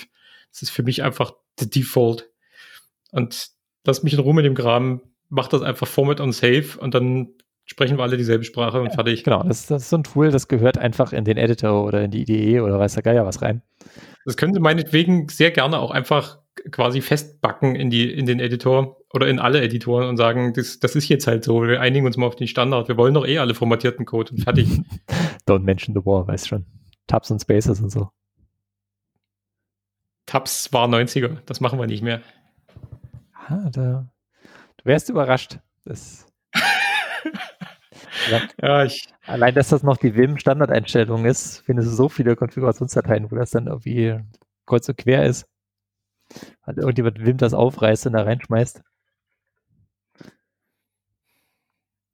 [0.51, 2.29] Das ist für mich einfach der Default.
[3.11, 3.49] Und
[3.85, 7.29] lass mich in Ruhe mit dem Kram, mach das einfach Format und Save und dann
[7.65, 9.23] sprechen wir alle dieselbe Sprache und fertig.
[9.23, 12.11] Genau, das, das, ist so ein Tool, das gehört einfach in den Editor oder in
[12.11, 13.61] die IDE oder weiß der Geier was rein.
[14.25, 16.39] Das können Sie meinetwegen sehr gerne auch einfach
[16.71, 20.95] quasi festbacken in die, in den Editor oder in alle Editoren und sagen, das, das
[20.95, 22.87] ist jetzt halt so, wir einigen uns mal auf den Standard.
[22.87, 24.67] Wir wollen doch eh alle formatierten Code und fertig.
[25.47, 26.65] Don't mention the war, weißt schon.
[27.07, 28.09] Tabs und Spaces und so.
[30.25, 32.21] Tabs war 90er, das machen wir nicht mehr.
[33.33, 34.09] Ah, da,
[34.75, 35.59] du wärst überrascht.
[35.85, 36.25] Das,
[38.61, 43.37] ja, ich, allein, dass das noch die Vim-Standardeinstellung ist, findest du so viele Konfigurationsdateien, wo
[43.37, 44.19] das dann irgendwie
[44.65, 45.47] kreuz und quer ist.
[46.65, 48.81] Weil irgendjemand Wim das aufreißt und da reinschmeißt.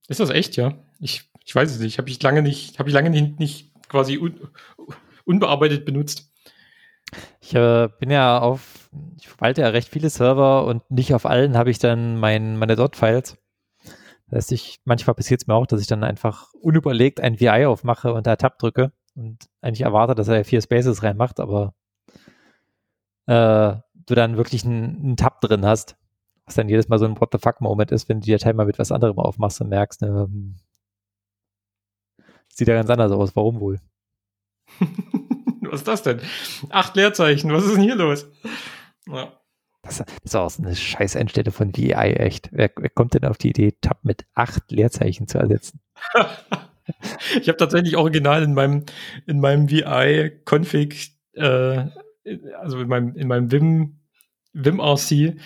[0.07, 0.73] Ist das echt, ja?
[0.99, 1.97] Ich, ich weiß es nicht.
[1.97, 4.39] Habe ich lange nicht, habe ich lange nicht, nicht quasi un,
[5.25, 6.31] unbearbeitet benutzt.
[7.41, 11.57] Ich äh, bin ja auf, ich verwalte ja recht viele Server und nicht auf allen
[11.57, 13.37] habe ich dann mein, meine Dot-Files.
[14.29, 17.65] Das heißt, ich, manchmal passiert es mir auch, dass ich dann einfach unüberlegt ein VI
[17.65, 21.75] aufmache und da Tab drücke und eigentlich erwartet, dass er vier Spaces reinmacht, aber
[23.27, 23.75] äh,
[24.05, 25.97] du dann wirklich einen, einen Tab drin hast,
[26.45, 28.53] was dann jedes Mal so ein What the fuck Moment ist, wenn du die Datei
[28.53, 30.55] mal mit was anderem aufmachst und merkst, ne, hm,
[32.49, 33.35] sieht ja ganz anders aus.
[33.35, 33.79] Warum wohl?
[35.61, 36.21] was ist das denn?
[36.69, 38.27] Acht Leerzeichen, was ist denn hier los?
[39.07, 39.33] Ja.
[39.81, 42.49] Das, das ist auch so eine scheiß Einstelle von VI, echt.
[42.53, 45.81] Wer, wer, kommt denn auf die Idee, Tab mit acht Leerzeichen zu ersetzen?
[47.41, 48.85] ich habe tatsächlich original in meinem,
[49.27, 51.85] in meinem VI-Config, äh,
[52.61, 53.99] also in meinem, in meinem Vim,
[54.53, 55.37] Vim-RC,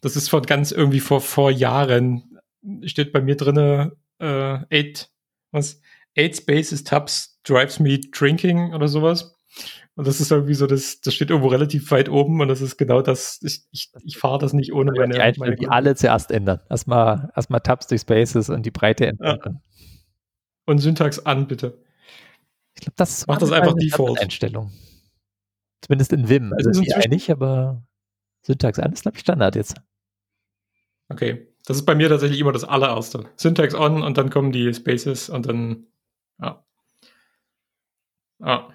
[0.00, 2.38] das ist von ganz irgendwie vor, vor Jahren,
[2.84, 5.10] steht bei mir drinne, äh, eight,
[5.52, 5.80] was?
[6.16, 9.36] Eight Spaces Tabs drives me drinking oder sowas.
[9.94, 12.76] Und das ist irgendwie so, das, das steht irgendwo relativ weit oben und das ist
[12.76, 15.14] genau das, ich, ich, ich fahre das nicht ohne meine.
[15.14, 16.60] Die Einstellung, die alle zuerst ändern.
[16.68, 19.38] Erstmal, erstmal Tabs durch Spaces und die Breite ändern.
[19.42, 19.60] Ja.
[20.66, 21.82] Und Syntax an, bitte.
[22.74, 24.20] Ich glaube, das macht das einfach Default.
[24.20, 24.70] Einstellung.
[25.80, 26.52] Zumindest in Vim.
[26.52, 27.82] Also ist VI nicht, aber
[28.46, 29.74] Syntax an ist, glaube ich, Standard jetzt.
[31.08, 31.48] Okay.
[31.66, 33.28] Das ist bei mir tatsächlich immer das allererste.
[33.36, 35.86] Syntax on und dann kommen die Spaces und dann,
[36.40, 36.64] ja.
[38.40, 38.68] Ah.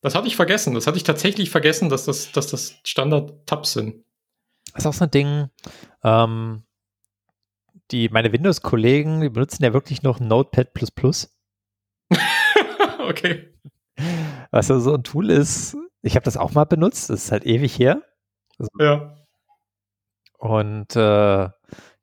[0.00, 0.74] Das hatte ich vergessen.
[0.74, 4.04] Das hatte ich tatsächlich vergessen, dass das, dass das Standard-Tabs sind.
[4.72, 5.50] Das ist auch so ein Ding,
[6.04, 6.62] ähm,
[7.90, 10.70] die, meine Windows-Kollegen, die benutzen ja wirklich noch Notepad++.
[13.08, 13.52] okay.
[14.52, 17.44] Was also so ein Tool ist, ich habe das auch mal benutzt, das ist halt
[17.44, 18.02] ewig her.
[18.58, 19.16] Also, ja.
[20.38, 21.48] Und äh,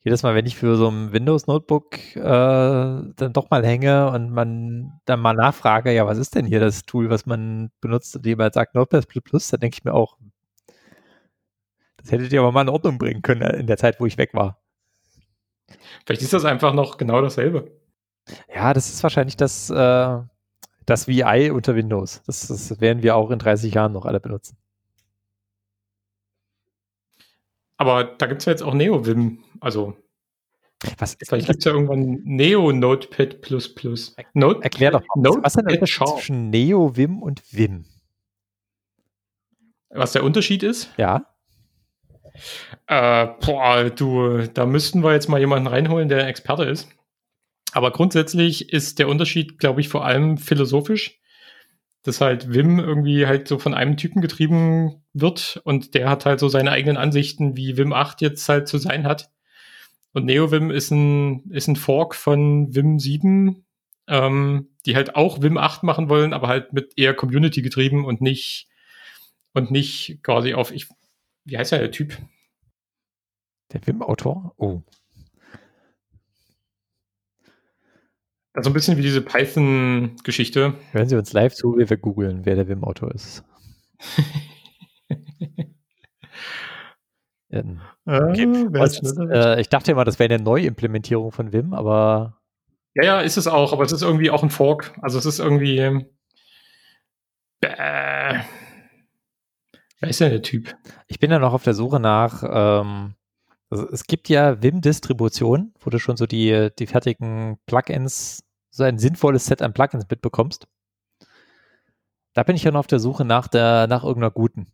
[0.04, 5.00] jedes Mal, wenn ich für so ein Windows-Notebook äh, dann doch mal hänge und man
[5.06, 8.54] dann mal nachfrage, ja, was ist denn hier das Tool, was man benutzt und jemand
[8.54, 10.18] sagt Notepad++, dann denke ich mir auch,
[11.98, 14.34] das hättet ihr aber mal in Ordnung bringen können in der Zeit, wo ich weg
[14.34, 14.62] war.
[16.06, 17.72] Vielleicht ist das einfach noch genau dasselbe.
[18.54, 20.20] Ja, das ist wahrscheinlich das, äh,
[20.86, 22.22] das VI unter Windows.
[22.26, 24.58] Das, das werden wir auch in 30 Jahren noch alle benutzen.
[27.84, 29.44] Aber da gibt es ja jetzt auch NeoVim.
[29.60, 29.98] Also,
[30.98, 33.42] was, vielleicht gibt es ja irgendwann Neo Notepad.
[34.34, 37.84] Note Erklär doch mal, Notepad was ist der Unterschied zwischen NeoVim und Vim?
[39.90, 40.94] Was der Unterschied ist?
[40.96, 41.26] Ja.
[42.88, 46.88] Äh, boah, du, da müssten wir jetzt mal jemanden reinholen, der Experte ist.
[47.74, 51.20] Aber grundsätzlich ist der Unterschied, glaube ich, vor allem philosophisch,
[52.04, 56.40] dass halt Wim irgendwie halt so von einem Typen getrieben wird und der hat halt
[56.40, 59.32] so seine eigenen Ansichten, wie Wim 8 jetzt halt zu sein hat.
[60.12, 63.66] Und NeoVim ist ein, ist ein Fork von Wim 7,
[64.08, 68.22] ähm, die halt auch Wim 8 machen wollen, aber halt mit eher Community getrieben und
[68.22, 68.68] nicht,
[69.54, 70.88] und nicht quasi auf, ich,
[71.46, 72.18] wie heißt ja der Typ?
[73.72, 74.54] Der Wim-Autor?
[74.58, 74.82] Oh.
[78.54, 80.76] Also ein bisschen wie diese Python-Geschichte.
[80.92, 83.44] Hören Sie uns live zu, wie wir googeln, wer der Wim-Autor ist.
[87.50, 88.68] okay.
[88.70, 92.38] Was, äh, ich dachte immer, das wäre eine Neuimplementierung von Wim, aber.
[92.94, 94.96] Ja, ja, ist es auch, aber es ist irgendwie auch ein Fork.
[95.02, 95.80] Also es ist irgendwie.
[97.62, 98.40] Äh,
[100.00, 100.76] wer ist denn der Typ?
[101.08, 103.16] Ich bin ja noch auf der Suche nach ähm,
[103.74, 109.00] also es gibt ja Vim-Distributionen, wo du schon so die, die fertigen Plugins, so ein
[109.00, 110.68] sinnvolles Set an Plugins mitbekommst.
[112.34, 114.72] Da bin ich ja noch auf der Suche nach der, nach irgendeiner guten.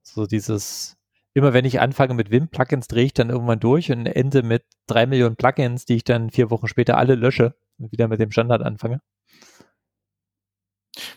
[0.00, 0.96] So dieses,
[1.34, 5.04] immer wenn ich anfange mit Vim-Plugins, drehe ich dann irgendwann durch und ende mit drei
[5.04, 8.62] Millionen Plugins, die ich dann vier Wochen später alle lösche und wieder mit dem Standard
[8.62, 9.02] anfange.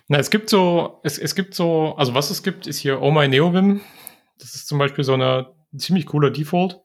[0.09, 3.11] Na, es gibt so, es, es gibt so, also was es gibt, ist hier Oh
[3.11, 3.79] My NeoVim.
[4.37, 6.82] Das ist zum Beispiel so eine ein ziemlich cooler Default.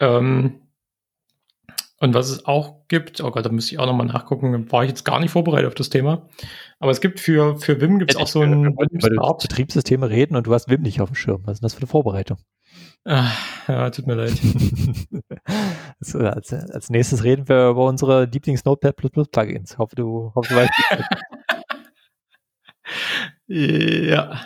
[0.00, 0.66] Ähm,
[1.98, 4.90] und was es auch gibt, oh Gott, da müsste ich auch nochmal nachgucken, war ich
[4.90, 6.28] jetzt gar nicht vorbereitet auf das Thema.
[6.78, 10.46] Aber es gibt für, für Wim gibt es auch so ein über Betriebssysteme reden und
[10.46, 11.42] du hast Wim nicht auf dem Schirm.
[11.46, 12.36] Was ist denn das für eine Vorbereitung?
[13.04, 14.32] Ach, ja, tut mir leid.
[16.00, 18.96] so, als, als, nächstes reden wir über unsere Lieblings-Notepad
[19.30, 19.78] Plugins.
[19.78, 20.72] Hoffe, du, hoffe, du weißt.
[23.46, 24.40] ja.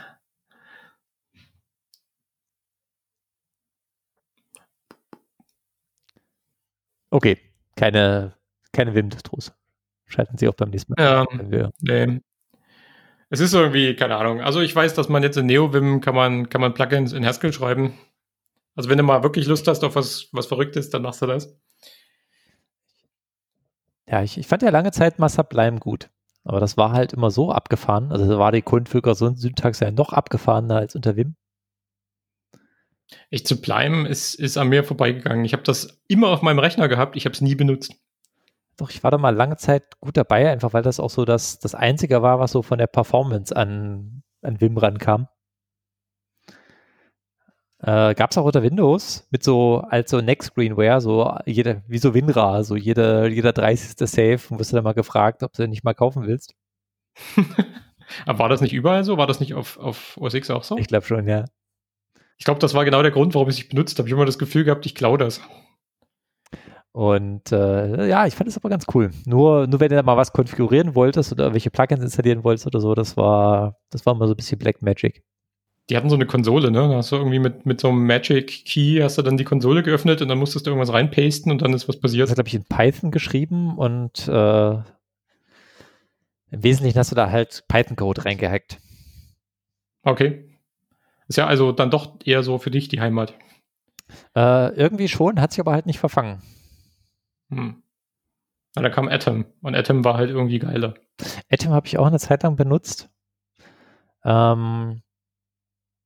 [7.10, 7.38] Okay,
[7.76, 8.34] keine,
[8.72, 9.52] keine Wim-Distros.
[10.06, 11.02] Schalten Sie auch beim nächsten Mal.
[11.02, 12.20] Ja, nee.
[13.28, 14.40] Es ist irgendwie, keine Ahnung.
[14.40, 17.52] Also ich weiß, dass man jetzt in NeoVim kann man, kann man Plugins in Haskell
[17.52, 17.94] schreiben.
[18.74, 21.56] Also wenn du mal wirklich Lust hast auf was, was Verrücktes, dann machst du das.
[24.08, 26.10] Ja, ich, ich fand ja lange Zeit mal Sublime gut.
[26.42, 28.10] Aber das war halt immer so abgefahren.
[28.10, 31.36] Also da war die Konfiguration-Syntax ja noch abgefahrener als unter Wim.
[33.30, 35.44] Echt zu bleiben ist, ist an mir vorbeigegangen.
[35.44, 37.94] Ich habe das immer auf meinem Rechner gehabt, ich habe es nie benutzt.
[38.76, 41.58] Doch, ich war da mal lange Zeit gut dabei, einfach weil das auch so das,
[41.58, 45.28] das Einzige war, was so von der Performance an, an Vim rankam.
[47.82, 51.98] Äh, Gab es auch unter Windows mit so als so Next Screenware, so jeder, wie
[51.98, 53.96] so WinRAR, so jeder, jeder 30.
[54.08, 56.54] Save und wirst du dann mal gefragt, ob du den nicht mal kaufen willst.
[58.26, 59.16] Aber war das nicht überall so?
[59.18, 60.76] War das nicht auf, auf OS X auch so?
[60.76, 61.44] Ich glaube schon, ja.
[62.40, 64.08] Ich glaube, das war genau der Grund, warum ich es nicht benutzt habe.
[64.08, 65.40] Ich habe immer das Gefühl gehabt, ich klaue das.
[66.90, 69.12] Und äh, ja, ich fand es aber ganz cool.
[69.24, 72.80] Nur, nur wenn du da mal was konfigurieren wolltest oder welche Plugins installieren wolltest oder
[72.80, 75.22] so, das war, das war mal so ein bisschen Black Magic
[75.90, 76.88] die hatten so eine Konsole, ne?
[76.88, 79.82] Da hast du irgendwie mit, mit so einem Magic Key hast du dann die Konsole
[79.82, 82.22] geöffnet und dann musstest du irgendwas reinpasten und dann ist was passiert.
[82.22, 84.70] Das hat, glaube ich, in Python geschrieben und äh,
[86.52, 88.78] im Wesentlichen hast du da halt Python-Code reingehackt.
[90.04, 90.49] Okay.
[91.30, 93.34] Ist ja also dann doch eher so für dich die Heimat.
[94.34, 96.42] Äh, irgendwie schon, hat sich aber halt nicht verfangen.
[97.50, 97.84] Hm.
[98.74, 100.94] Ja, da kam Atom und Atom war halt irgendwie geiler.
[101.48, 103.10] Atom habe ich auch eine Zeit lang benutzt.
[104.24, 105.02] Ähm,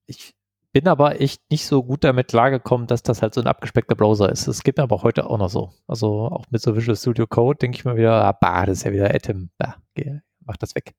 [0.04, 0.34] ich
[0.74, 4.28] bin aber echt nicht so gut damit klargekommen, dass das halt so ein abgespeckter Browser
[4.28, 4.46] ist.
[4.46, 5.72] Das geht mir aber heute auch noch so.
[5.86, 8.84] Also auch mit so Visual Studio Code denke ich mir wieder, ah, bah, das ist
[8.84, 9.48] ja wieder Atom.
[9.56, 10.94] Bah, geh, mach das weg.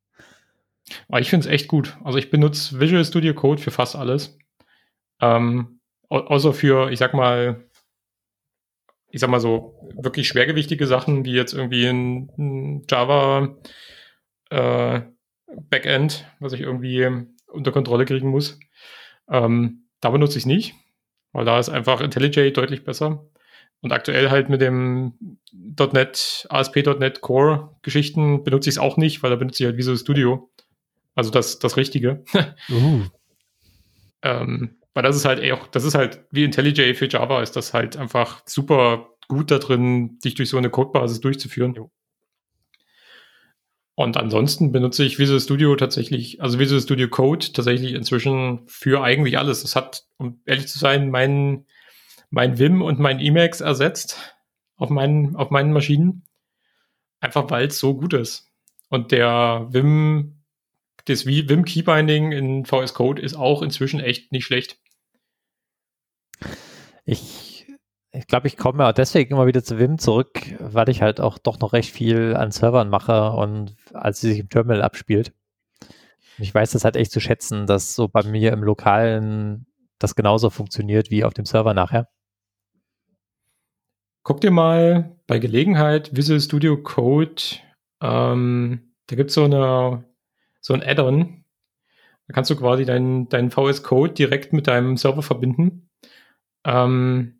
[1.08, 1.98] Aber ich finde es echt gut.
[2.04, 4.38] Also ich benutze Visual Studio Code für fast alles.
[5.22, 5.80] Ähm,
[6.10, 7.66] außer für, ich sag mal,
[9.10, 13.56] ich sag mal so, wirklich schwergewichtige Sachen, wie jetzt irgendwie ein, ein Java
[14.50, 15.02] äh,
[15.70, 18.60] Backend, was ich irgendwie unter Kontrolle kriegen muss.
[19.30, 20.76] Ähm, da benutze ich es nicht,
[21.32, 23.26] weil da ist einfach IntelliJ deutlich besser.
[23.82, 29.30] Und aktuell halt mit dem .NET, ASP.NET Core Geschichten benutze ich es auch nicht, weil
[29.30, 30.50] da benutze ich halt Visual Studio.
[31.16, 32.24] Also das, das Richtige.
[32.70, 33.02] uh.
[34.22, 37.74] ähm, weil das ist halt auch, das ist halt wie IntelliJ für Java ist das
[37.74, 41.74] halt einfach super gut da drin, dich durch so eine Codebasis durchzuführen.
[41.74, 41.92] Jo.
[43.96, 49.38] Und ansonsten benutze ich Visual Studio tatsächlich, also Visual Studio Code tatsächlich inzwischen für eigentlich
[49.38, 49.64] alles.
[49.64, 51.66] Es hat, um ehrlich zu sein, mein,
[52.30, 54.36] mein Vim und mein Emacs ersetzt
[54.76, 56.24] auf meinen, auf meinen Maschinen.
[57.22, 58.52] Einfach weil es so gut ist.
[58.90, 60.35] Und der Vim,
[61.06, 64.80] das Vim Keybinding in VS Code ist auch inzwischen echt nicht schlecht.
[67.06, 67.56] Ich
[68.16, 71.38] ich glaube, ich komme ja deswegen immer wieder zu Vim zurück, weil ich halt auch
[71.38, 75.34] doch noch recht viel an Servern mache und als sie sich im Terminal abspielt.
[76.38, 79.66] Ich weiß das halt echt zu schätzen, dass so bei mir im Lokalen
[80.00, 82.08] das genauso funktioniert wie auf dem Server nachher.
[84.24, 87.42] Guck dir mal bei Gelegenheit Visual Studio Code,
[88.02, 90.04] ähm, da gibt es so, eine,
[90.66, 91.46] so ein Add-on.
[92.28, 95.92] Da kannst du quasi deinen dein VS Code direkt mit deinem Server verbinden.
[96.66, 97.40] Ähm,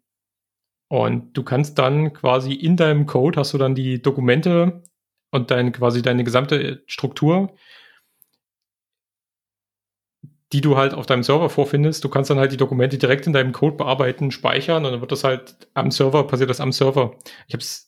[0.90, 4.84] und du kannst dann quasi in deinem Code hast du dann die Dokumente
[5.32, 7.56] und dein, quasi deine gesamte Struktur,
[10.54, 12.04] die du halt auf deinem Server vorfindest.
[12.04, 15.12] Du kannst dann halt die Dokumente direkt in deinem Code bearbeiten, speichern und dann wird
[15.12, 17.16] das halt am Server, passiert das am Server.
[17.48, 17.85] Ich habe es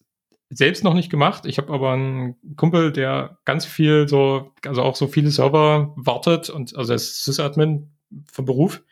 [0.49, 1.45] selbst noch nicht gemacht.
[1.45, 6.49] Ich habe aber einen Kumpel, der ganz viel so, also auch so viele Server wartet
[6.49, 7.91] und also er ist Sysadmin
[8.31, 8.83] vom Beruf.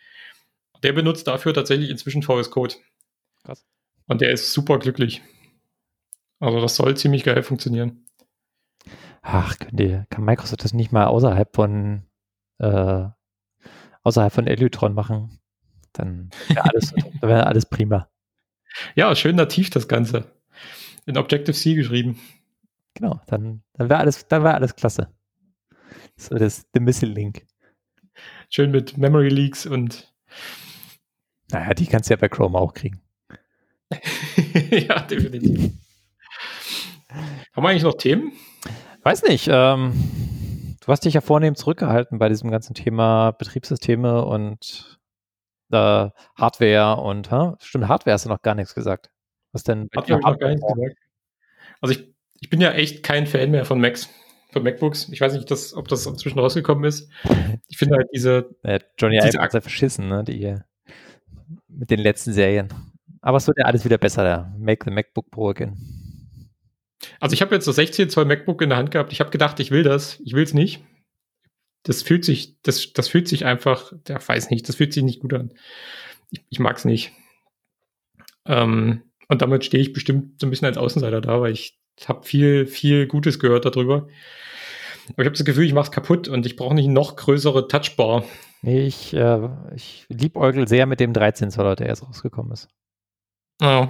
[0.83, 2.75] Der benutzt dafür tatsächlich inzwischen VS Code.
[3.43, 3.65] Krass.
[4.07, 5.21] Und der ist super glücklich.
[6.39, 8.05] Also das soll ziemlich geil funktionieren.
[9.21, 12.03] Ach, kann Microsoft das nicht mal außerhalb von
[12.59, 13.05] äh,
[14.03, 15.39] außerhalb von Elytron machen?
[15.93, 18.09] Dann wäre alles, wär alles prima.
[18.95, 20.31] Ja, schön nativ das Ganze.
[21.05, 22.19] In Objective-C geschrieben.
[22.95, 25.09] Genau, dann, dann wäre alles, dann wäre alles klasse.
[26.17, 27.45] So das The Missile Link.
[28.49, 30.13] Schön mit Memory Leaks und.
[31.51, 33.01] Naja, die kannst du ja bei Chrome auch kriegen.
[34.71, 35.73] ja, definitiv.
[37.09, 38.31] Haben wir eigentlich noch Themen?
[39.03, 39.47] Weiß nicht.
[39.51, 39.93] Ähm,
[40.81, 44.99] du hast dich ja vornehm zurückgehalten bei diesem ganzen Thema Betriebssysteme und
[45.71, 47.55] äh, Hardware und, huh?
[47.59, 49.11] stimmt, Hardware hast du noch gar nichts gesagt.
[49.55, 49.87] Was denn?
[49.95, 50.97] Habe ich noch gar nichts gesagt.
[51.79, 54.09] Also ich, ich bin ja echt kein Fan mehr von Macs,
[54.51, 55.07] von MacBooks.
[55.13, 57.09] Ich weiß nicht, dass, ob das inzwischen rausgekommen ist.
[57.69, 58.49] Ich finde halt diese.
[58.63, 60.23] Ja, Johnny Ive hat ja verschissen, ne?
[60.23, 60.55] Die,
[61.69, 62.67] mit den letzten Serien.
[63.21, 64.53] Aber es wird ja alles wieder besser, da.
[64.57, 65.77] Make the MacBook Pro again.
[67.21, 69.13] Also ich habe jetzt das 16 Zoll MacBook in der Hand gehabt.
[69.13, 70.19] Ich habe gedacht, ich will das.
[70.25, 70.83] Ich will es nicht.
[71.83, 75.21] Das fühlt sich, das, das fühlt sich einfach, der weiß nicht, das fühlt sich nicht
[75.21, 75.51] gut an.
[76.29, 77.13] Ich, ich mag es nicht.
[78.45, 82.23] Ähm, und damit stehe ich bestimmt so ein bisschen als Außenseiter da, weil ich habe
[82.23, 84.07] viel, viel Gutes gehört darüber.
[85.09, 87.67] Aber ich habe das Gefühl, ich mache es kaputt und ich brauche nicht noch größere
[87.67, 88.23] Touchbar.
[88.61, 92.67] Ich, äh, ich liebäugel sehr mit dem 13 Zoller, der erst rausgekommen ist.
[93.61, 93.87] Oh,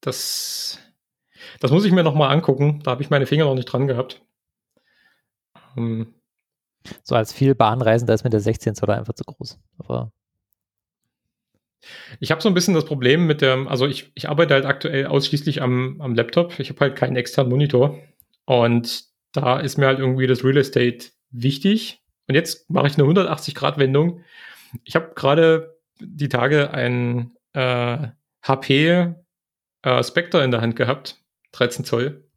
[0.00, 0.78] das.
[1.60, 2.80] Das muss ich mir nochmal angucken.
[2.82, 4.22] Da habe ich meine Finger noch nicht dran gehabt.
[5.76, 6.14] Ähm,
[7.02, 9.58] so als viel Bahnreisender ist mir der 16 Zoller einfach zu groß.
[9.78, 10.12] Aber
[12.20, 15.06] ich habe so ein bisschen das Problem mit dem, also ich, ich arbeite halt aktuell
[15.06, 16.58] ausschließlich am, am Laptop.
[16.58, 17.98] Ich habe halt keinen externen Monitor.
[18.44, 22.02] Und da ist mir halt irgendwie das Real Estate wichtig.
[22.26, 24.22] Und jetzt mache ich eine 180-Grad-Wendung.
[24.84, 28.08] Ich habe gerade die Tage ein äh,
[28.42, 29.14] HP
[29.82, 31.16] äh, Spectre in der Hand gehabt,
[31.52, 32.28] 13 Zoll.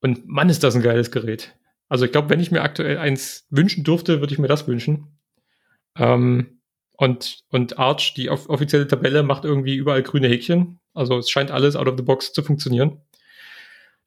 [0.00, 1.56] Und Mann, ist das ein geiles Gerät.
[1.88, 5.18] Also ich glaube, wenn ich mir aktuell eins wünschen durfte, würde ich mir das wünschen.
[5.96, 6.53] Ähm,
[6.96, 10.80] und, und Arch, die off offizielle Tabelle, macht irgendwie überall grüne Häkchen.
[10.92, 13.00] Also es scheint alles out of the box zu funktionieren.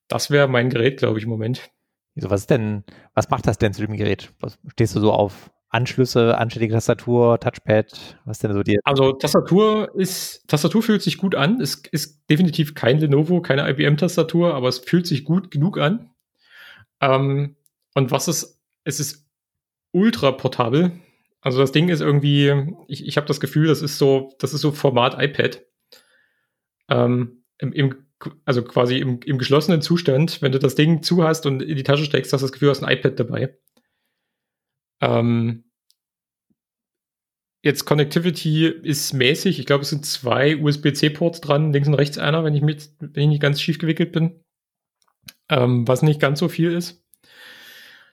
[0.08, 1.70] Das wäre mein Gerät, glaube ich, im Moment.
[2.16, 2.84] Wieso, was ist denn,
[3.14, 4.34] was macht das denn zu dem Gerät?
[4.40, 8.20] Was, stehst du so auf Anschlüsse, anständige Tastatur, Touchpad?
[8.26, 8.80] Was denn so die?
[8.86, 11.60] Also Tastatur ist, Tastatur fühlt sich gut an.
[11.60, 16.10] Es ist definitiv kein Lenovo, keine IBM-Tastatur, aber es fühlt sich gut genug an.
[17.02, 17.58] Ähm,
[17.94, 19.28] und was ist, es ist
[19.92, 20.94] ultra portabel.
[21.48, 24.60] Also das Ding ist irgendwie, ich, ich habe das Gefühl, das ist so, das ist
[24.60, 25.66] so Format iPad.
[26.90, 27.96] Ähm, im, im,
[28.44, 31.84] also quasi im, im geschlossenen Zustand, wenn du das Ding zu hast und in die
[31.84, 33.58] Tasche steckst, hast du das Gefühl, du hast ein iPad dabei.
[35.00, 35.64] Ähm,
[37.64, 39.58] jetzt Connectivity ist mäßig.
[39.58, 43.24] Ich glaube, es sind zwei USB-C-Ports dran, links und rechts einer, wenn ich, mit, wenn
[43.24, 44.44] ich nicht ganz schief gewickelt bin.
[45.48, 47.07] Ähm, was nicht ganz so viel ist.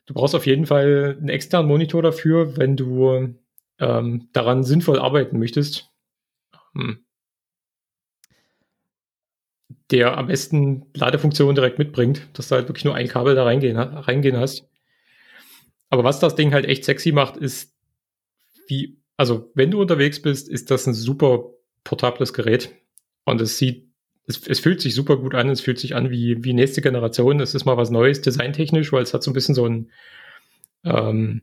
[0.06, 3.34] Du brauchst auf jeden Fall einen externen Monitor dafür, wenn du
[3.78, 5.90] ähm, daran sinnvoll arbeiten möchtest.
[6.74, 7.04] Hm.
[9.90, 13.76] Der am besten Ladefunktion direkt mitbringt, dass du halt wirklich nur ein Kabel da reingehen,
[13.76, 14.68] reingehen hast.
[15.90, 17.74] Aber was das Ding halt echt sexy macht, ist,
[18.66, 21.50] wie, also wenn du unterwegs bist, ist das ein super
[21.84, 22.74] portables Gerät.
[23.24, 23.93] Und es sieht,
[24.26, 27.40] es, es fühlt sich super gut an, es fühlt sich an wie, wie nächste Generation.
[27.40, 29.90] Es ist mal was Neues, designtechnisch, weil es hat so ein bisschen so ein,
[30.84, 31.42] ähm,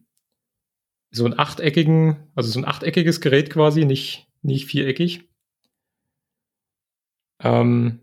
[1.11, 5.29] so ein achteckigen, also so ein achteckiges Gerät quasi, nicht, nicht viereckig.
[7.43, 7.99] Ähm,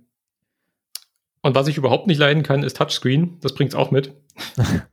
[1.42, 3.38] und was ich überhaupt nicht leiden kann, ist Touchscreen.
[3.40, 4.14] Das bringt es auch mit.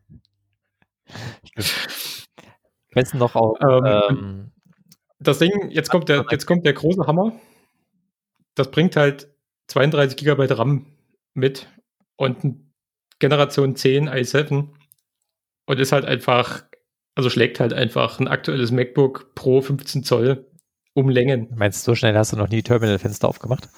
[2.92, 3.58] Kennst du noch auch?
[3.62, 4.52] Ähm, ähm,
[5.20, 7.34] das Ding, jetzt kommt der, jetzt kommt der große Hammer.
[8.56, 9.35] Das bringt halt
[9.68, 10.86] 32 GB RAM
[11.34, 11.68] mit
[12.18, 12.72] und
[13.20, 14.70] Generation 10 i7
[15.66, 16.64] und ist halt einfach,
[17.16, 20.50] also schlägt halt einfach ein aktuelles MacBook Pro 15 Zoll
[20.94, 21.50] um Längen.
[21.56, 23.70] Meinst du, so schnell hast du noch nie Terminalfenster aufgemacht?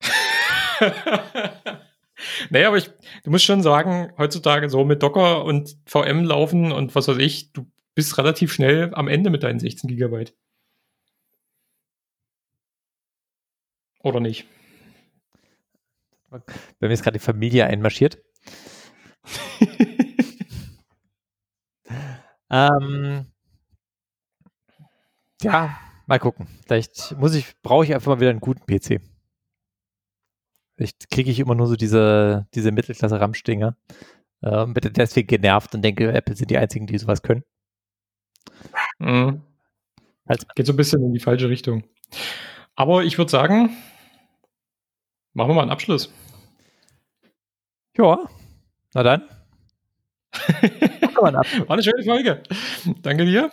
[2.50, 2.90] naja, aber ich,
[3.24, 7.52] du musst schon sagen, heutzutage so mit Docker und VM laufen und was weiß ich,
[7.52, 10.34] du bist relativ schnell am Ende mit deinen 16 Gigabyte.
[14.02, 14.46] Oder nicht?
[16.78, 18.18] Bei mir ist gerade die Familie einmarschiert.
[22.50, 23.26] ähm,
[25.42, 26.46] ja, mal gucken.
[26.66, 29.00] Vielleicht muss ich, brauche ich einfach mal wieder einen guten PC.
[30.76, 33.76] Vielleicht kriege ich immer nur so diese, diese Mittelklasse-Ramstinger.
[34.42, 37.42] Äh, bin deswegen genervt und denke, Apple sind die einzigen, die sowas können.
[38.98, 39.42] Mhm.
[40.54, 41.84] Geht so ein bisschen in die falsche Richtung.
[42.74, 43.70] Aber ich würde sagen,
[45.32, 46.12] machen wir mal einen Abschluss.
[47.98, 48.18] Ja,
[48.94, 49.28] na dann.
[51.16, 52.42] War eine schöne Folge.
[53.02, 53.50] Danke dir.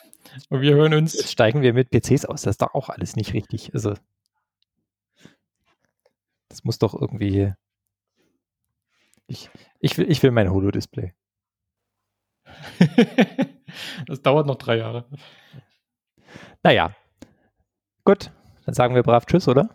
[0.49, 1.13] Und wir hören uns.
[1.13, 2.41] Jetzt steigen wir mit PCs aus.
[2.41, 3.73] Das ist doch auch alles nicht richtig.
[3.73, 3.93] Also,
[6.49, 7.53] das muss doch irgendwie.
[9.27, 9.49] Ich,
[9.79, 11.13] ich, will, ich will mein Holo-Display.
[14.07, 15.05] das dauert noch drei Jahre.
[16.63, 16.95] Naja.
[18.03, 18.31] Gut.
[18.65, 19.69] Dann sagen wir brav Tschüss, oder?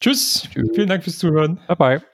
[0.00, 0.48] Tschüss.
[0.52, 0.70] Tschüss.
[0.74, 1.60] Vielen Dank fürs Zuhören.
[1.66, 2.13] Bye bye.